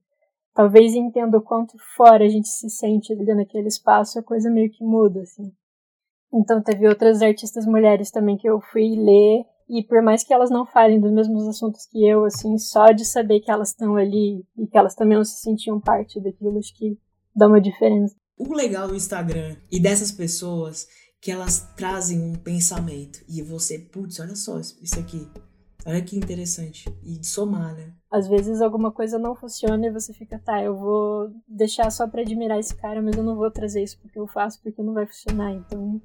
talvez 0.53 0.93
entenda 0.93 1.37
o 1.37 1.41
quanto 1.41 1.77
fora 1.95 2.25
a 2.25 2.29
gente 2.29 2.47
se 2.47 2.69
sente 2.69 3.13
ali 3.13 3.33
naquele 3.33 3.67
espaço, 3.67 4.19
a 4.19 4.23
coisa 4.23 4.49
meio 4.49 4.69
que 4.71 4.83
muda, 4.83 5.21
assim. 5.21 5.51
Então 6.33 6.61
teve 6.61 6.87
outras 6.87 7.21
artistas 7.21 7.65
mulheres 7.65 8.11
também 8.11 8.37
que 8.37 8.47
eu 8.47 8.59
fui 8.61 8.95
ler 8.95 9.45
e 9.69 9.83
por 9.83 10.01
mais 10.01 10.23
que 10.23 10.33
elas 10.33 10.49
não 10.49 10.65
falem 10.65 10.99
dos 10.99 11.11
mesmos 11.11 11.47
assuntos 11.47 11.85
que 11.85 12.03
eu, 12.07 12.25
assim, 12.25 12.57
só 12.57 12.91
de 12.91 13.05
saber 13.05 13.39
que 13.39 13.51
elas 13.51 13.69
estão 13.69 13.95
ali 13.95 14.43
e 14.57 14.67
que 14.67 14.77
elas 14.77 14.95
também 14.95 15.17
não 15.17 15.23
se 15.23 15.41
sentiam 15.41 15.79
parte 15.79 16.19
daquilo, 16.19 16.57
acho 16.57 16.75
que 16.75 16.97
dá 17.35 17.47
uma 17.47 17.61
diferença. 17.61 18.15
O 18.37 18.53
legal 18.53 18.87
do 18.87 18.95
Instagram 18.95 19.55
e 19.71 19.79
dessas 19.79 20.11
pessoas 20.11 20.87
que 21.21 21.31
elas 21.31 21.71
trazem 21.75 22.21
um 22.21 22.33
pensamento 22.33 23.19
e 23.27 23.41
você, 23.41 23.77
putz, 23.77 24.19
olha 24.19 24.35
só 24.35 24.59
isso 24.59 24.99
aqui. 24.99 25.27
Olha 25.85 26.01
que 26.01 26.17
interessante. 26.17 26.89
E 27.03 27.25
somar, 27.25 27.73
né? 27.75 27.93
Às 28.11 28.27
vezes 28.27 28.61
alguma 28.61 28.91
coisa 28.91 29.17
não 29.17 29.35
funciona 29.35 29.85
e 29.85 29.91
você 29.91 30.13
fica, 30.13 30.39
tá, 30.39 30.61
eu 30.63 30.75
vou 30.75 31.31
deixar 31.47 31.89
só 31.91 32.07
para 32.07 32.21
admirar 32.21 32.59
esse 32.59 32.75
cara, 32.75 33.01
mas 33.01 33.15
eu 33.15 33.23
não 33.23 33.35
vou 33.35 33.49
trazer 33.51 33.83
isso 33.83 33.99
porque 34.01 34.19
eu 34.19 34.27
faço, 34.27 34.61
porque 34.61 34.81
não 34.81 34.93
vai 34.93 35.05
funcionar. 35.05 35.53
Então, 35.53 36.01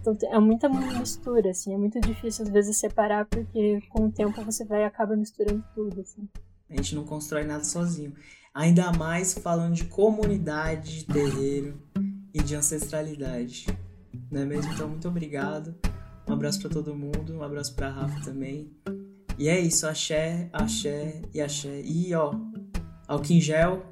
então 0.00 0.16
é 0.30 0.38
muita 0.38 0.68
mistura, 0.68 1.50
assim, 1.50 1.72
é 1.72 1.76
muito 1.76 2.00
difícil 2.00 2.44
às 2.44 2.50
vezes 2.50 2.78
separar, 2.78 3.24
porque 3.26 3.80
com 3.90 4.06
o 4.06 4.12
tempo 4.12 4.42
você 4.42 4.64
vai 4.64 4.82
e 4.82 4.84
acaba 4.84 5.16
misturando 5.16 5.64
tudo, 5.74 6.00
assim. 6.00 6.28
A 6.68 6.76
gente 6.76 6.94
não 6.94 7.04
constrói 7.04 7.44
nada 7.44 7.64
sozinho. 7.64 8.12
Ainda 8.52 8.92
mais 8.92 9.34
falando 9.34 9.74
de 9.74 9.84
comunidade, 9.84 10.98
de 10.98 11.06
terreiro 11.06 11.80
e 12.34 12.42
de 12.42 12.54
ancestralidade. 12.56 13.66
Não 14.30 14.42
é 14.42 14.44
mesmo? 14.44 14.72
Então, 14.72 14.88
muito 14.88 15.08
obrigado. 15.08 15.74
Um 16.28 16.32
abraço 16.32 16.60
para 16.60 16.70
todo 16.70 16.94
mundo, 16.94 17.34
um 17.34 17.42
abraço 17.42 17.74
para 17.74 17.88
Rafa 17.88 18.20
também. 18.20 18.70
E 19.38 19.48
é 19.48 19.60
isso, 19.60 19.86
axé, 19.86 20.50
axé 20.52 21.22
e 21.32 21.40
axé. 21.40 21.80
E 21.84 22.12
ó, 22.12 22.34
álcool 23.06 23.32
em 23.32 23.40
gel 23.40 23.86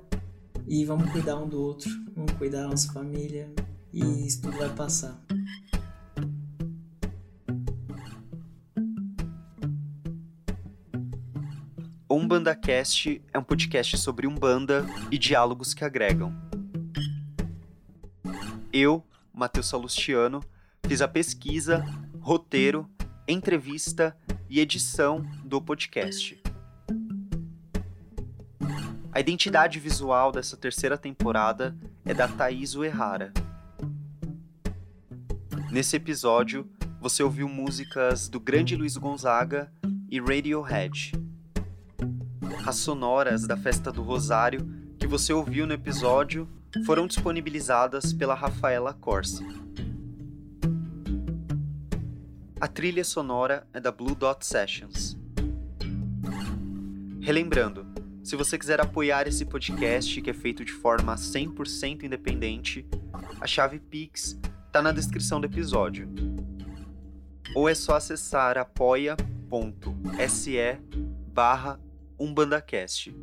e 0.67 0.85
vamos 0.85 1.09
cuidar 1.13 1.37
um 1.37 1.49
do 1.49 1.63
outro, 1.63 1.89
vamos 2.17 2.33
cuidar 2.33 2.63
da 2.63 2.69
nossa 2.69 2.93
família 2.93 3.49
e 3.93 4.27
isso 4.27 4.43
tudo 4.43 4.59
vai 4.59 4.69
passar. 4.71 5.17
Umbanda 12.11 12.57
Cast 12.57 13.23
é 13.33 13.39
um 13.39 13.43
podcast 13.45 13.97
sobre 13.99 14.27
Umbanda 14.27 14.85
e 15.13 15.19
diálogos 15.19 15.73
que 15.73 15.85
agregam. 15.85 16.35
Eu, 18.73 19.05
Matheus 19.33 19.69
Salustiano, 19.69 20.43
fiz 20.89 21.01
a 21.01 21.07
pesquisa, 21.07 21.87
roteiro, 22.21 22.91
entrevista 23.29 24.17
e 24.49 24.61
edição 24.61 25.27
do 25.45 25.61
podcast. 25.61 26.41
A 29.11 29.19
identidade 29.19 29.81
visual 29.81 30.31
dessa 30.31 30.57
terceira 30.57 30.97
temporada 30.97 31.77
é 32.05 32.15
da 32.15 32.29
Thaís 32.29 32.77
Uehara. 32.77 33.33
Nesse 35.73 35.97
episódio, 35.97 36.71
você 37.01 37.23
ouviu 37.23 37.49
músicas 37.49 38.29
do 38.29 38.39
grande 38.39 38.77
Luiz 38.77 38.97
Gonzaga 38.97 39.73
e 40.09 40.21
Radiohead. 40.21 41.13
As 42.65 42.77
sonoras 42.77 43.47
da 43.47 43.57
Festa 43.57 43.91
do 43.91 44.03
Rosário 44.03 44.61
que 44.99 45.07
você 45.07 45.33
ouviu 45.33 45.67
no 45.67 45.73
episódio 45.73 46.49
foram 46.85 47.07
disponibilizadas 47.07 48.13
pela 48.13 48.35
Rafaela 48.35 48.95
Corsi. 48.95 49.66
A 52.59 52.67
trilha 52.67 53.05
sonora 53.05 53.67
é 53.71 53.79
da 53.79 53.93
Blue 53.93 54.15
Dot 54.15 54.47
Sessions. 54.47 55.15
Relembrando, 57.21 57.87
se 58.25 58.35
você 58.35 58.57
quiser 58.57 58.81
apoiar 58.81 59.29
esse 59.29 59.45
podcast, 59.45 60.23
que 60.23 60.31
é 60.31 60.33
feito 60.33 60.65
de 60.65 60.73
forma 60.73 61.17
100% 61.17 62.05
independente, 62.05 62.89
a 63.39 63.47
chave 63.47 63.79
Pix 63.79 64.41
está 64.69 64.81
na 64.81 64.91
descrição 64.91 65.39
do 65.39 65.45
episódio. 65.45 66.09
Ou 67.55 67.69
é 67.69 67.75
só 67.75 67.95
acessar 67.95 68.57
apoia.se 68.57 69.19
barra 71.29 71.79
umbandacast. 72.19 73.15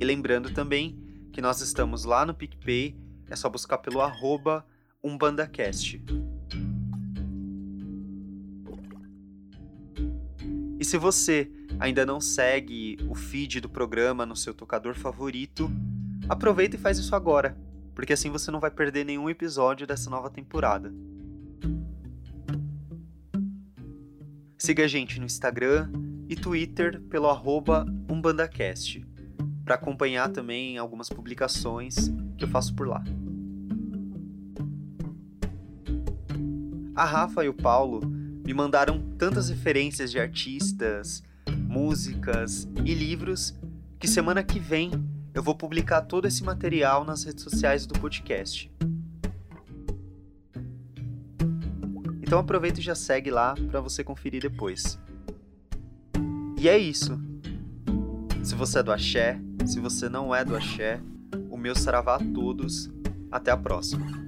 E 0.00 0.04
lembrando 0.06 0.54
também 0.54 0.98
que 1.34 1.42
nós 1.42 1.60
estamos 1.60 2.06
lá 2.06 2.24
no 2.24 2.32
PicPay, 2.32 2.96
é 3.28 3.36
só 3.36 3.50
buscar 3.50 3.76
pelo 3.76 4.00
arroba 4.00 4.64
umbandacast. 5.04 6.02
Se 10.86 10.96
você 10.96 11.50
ainda 11.80 12.06
não 12.06 12.20
segue 12.20 12.96
o 13.08 13.14
feed 13.16 13.60
do 13.60 13.68
programa 13.68 14.24
no 14.24 14.36
seu 14.36 14.54
tocador 14.54 14.94
favorito, 14.94 15.68
aproveita 16.28 16.76
e 16.76 16.78
faz 16.78 16.96
isso 16.96 17.16
agora, 17.16 17.58
porque 17.92 18.12
assim 18.12 18.30
você 18.30 18.52
não 18.52 18.60
vai 18.60 18.70
perder 18.70 19.04
nenhum 19.04 19.28
episódio 19.28 19.84
dessa 19.84 20.08
nova 20.08 20.30
temporada. 20.30 20.94
Siga 24.56 24.84
a 24.84 24.86
gente 24.86 25.18
no 25.18 25.26
Instagram 25.26 25.90
e 26.28 26.36
Twitter 26.36 27.02
pelo 27.10 27.28
umbandacast, 28.08 29.04
para 29.64 29.74
acompanhar 29.74 30.30
também 30.30 30.78
algumas 30.78 31.08
publicações 31.08 31.96
que 32.38 32.44
eu 32.44 32.48
faço 32.48 32.72
por 32.76 32.86
lá. 32.86 33.02
A 36.94 37.04
Rafa 37.04 37.44
e 37.44 37.48
o 37.48 37.54
Paulo 37.54 38.02
me 38.46 38.54
mandaram 38.54 39.05
tantas 39.16 39.48
referências 39.48 40.10
de 40.10 40.18
artistas, 40.18 41.22
músicas 41.66 42.68
e 42.84 42.94
livros 42.94 43.54
que 43.98 44.06
semana 44.06 44.42
que 44.42 44.58
vem 44.58 44.90
eu 45.34 45.42
vou 45.42 45.54
publicar 45.54 46.00
todo 46.00 46.26
esse 46.26 46.42
material 46.42 47.04
nas 47.04 47.24
redes 47.24 47.44
sociais 47.44 47.86
do 47.86 47.98
podcast. 47.98 48.70
Então 52.22 52.38
aproveita 52.38 52.80
e 52.80 52.82
já 52.82 52.94
segue 52.94 53.30
lá 53.30 53.54
para 53.70 53.80
você 53.80 54.02
conferir 54.02 54.42
depois. 54.42 54.98
E 56.58 56.68
é 56.68 56.78
isso. 56.78 57.20
Se 58.42 58.54
você 58.54 58.78
é 58.78 58.82
do 58.82 58.92
axé, 58.92 59.38
se 59.66 59.78
você 59.78 60.08
não 60.08 60.34
é 60.34 60.44
do 60.44 60.56
axé, 60.56 61.00
o 61.50 61.56
meu 61.56 61.76
saravá 61.76 62.16
a 62.16 62.24
todos. 62.32 62.90
Até 63.30 63.50
a 63.50 63.56
próxima. 63.56 64.25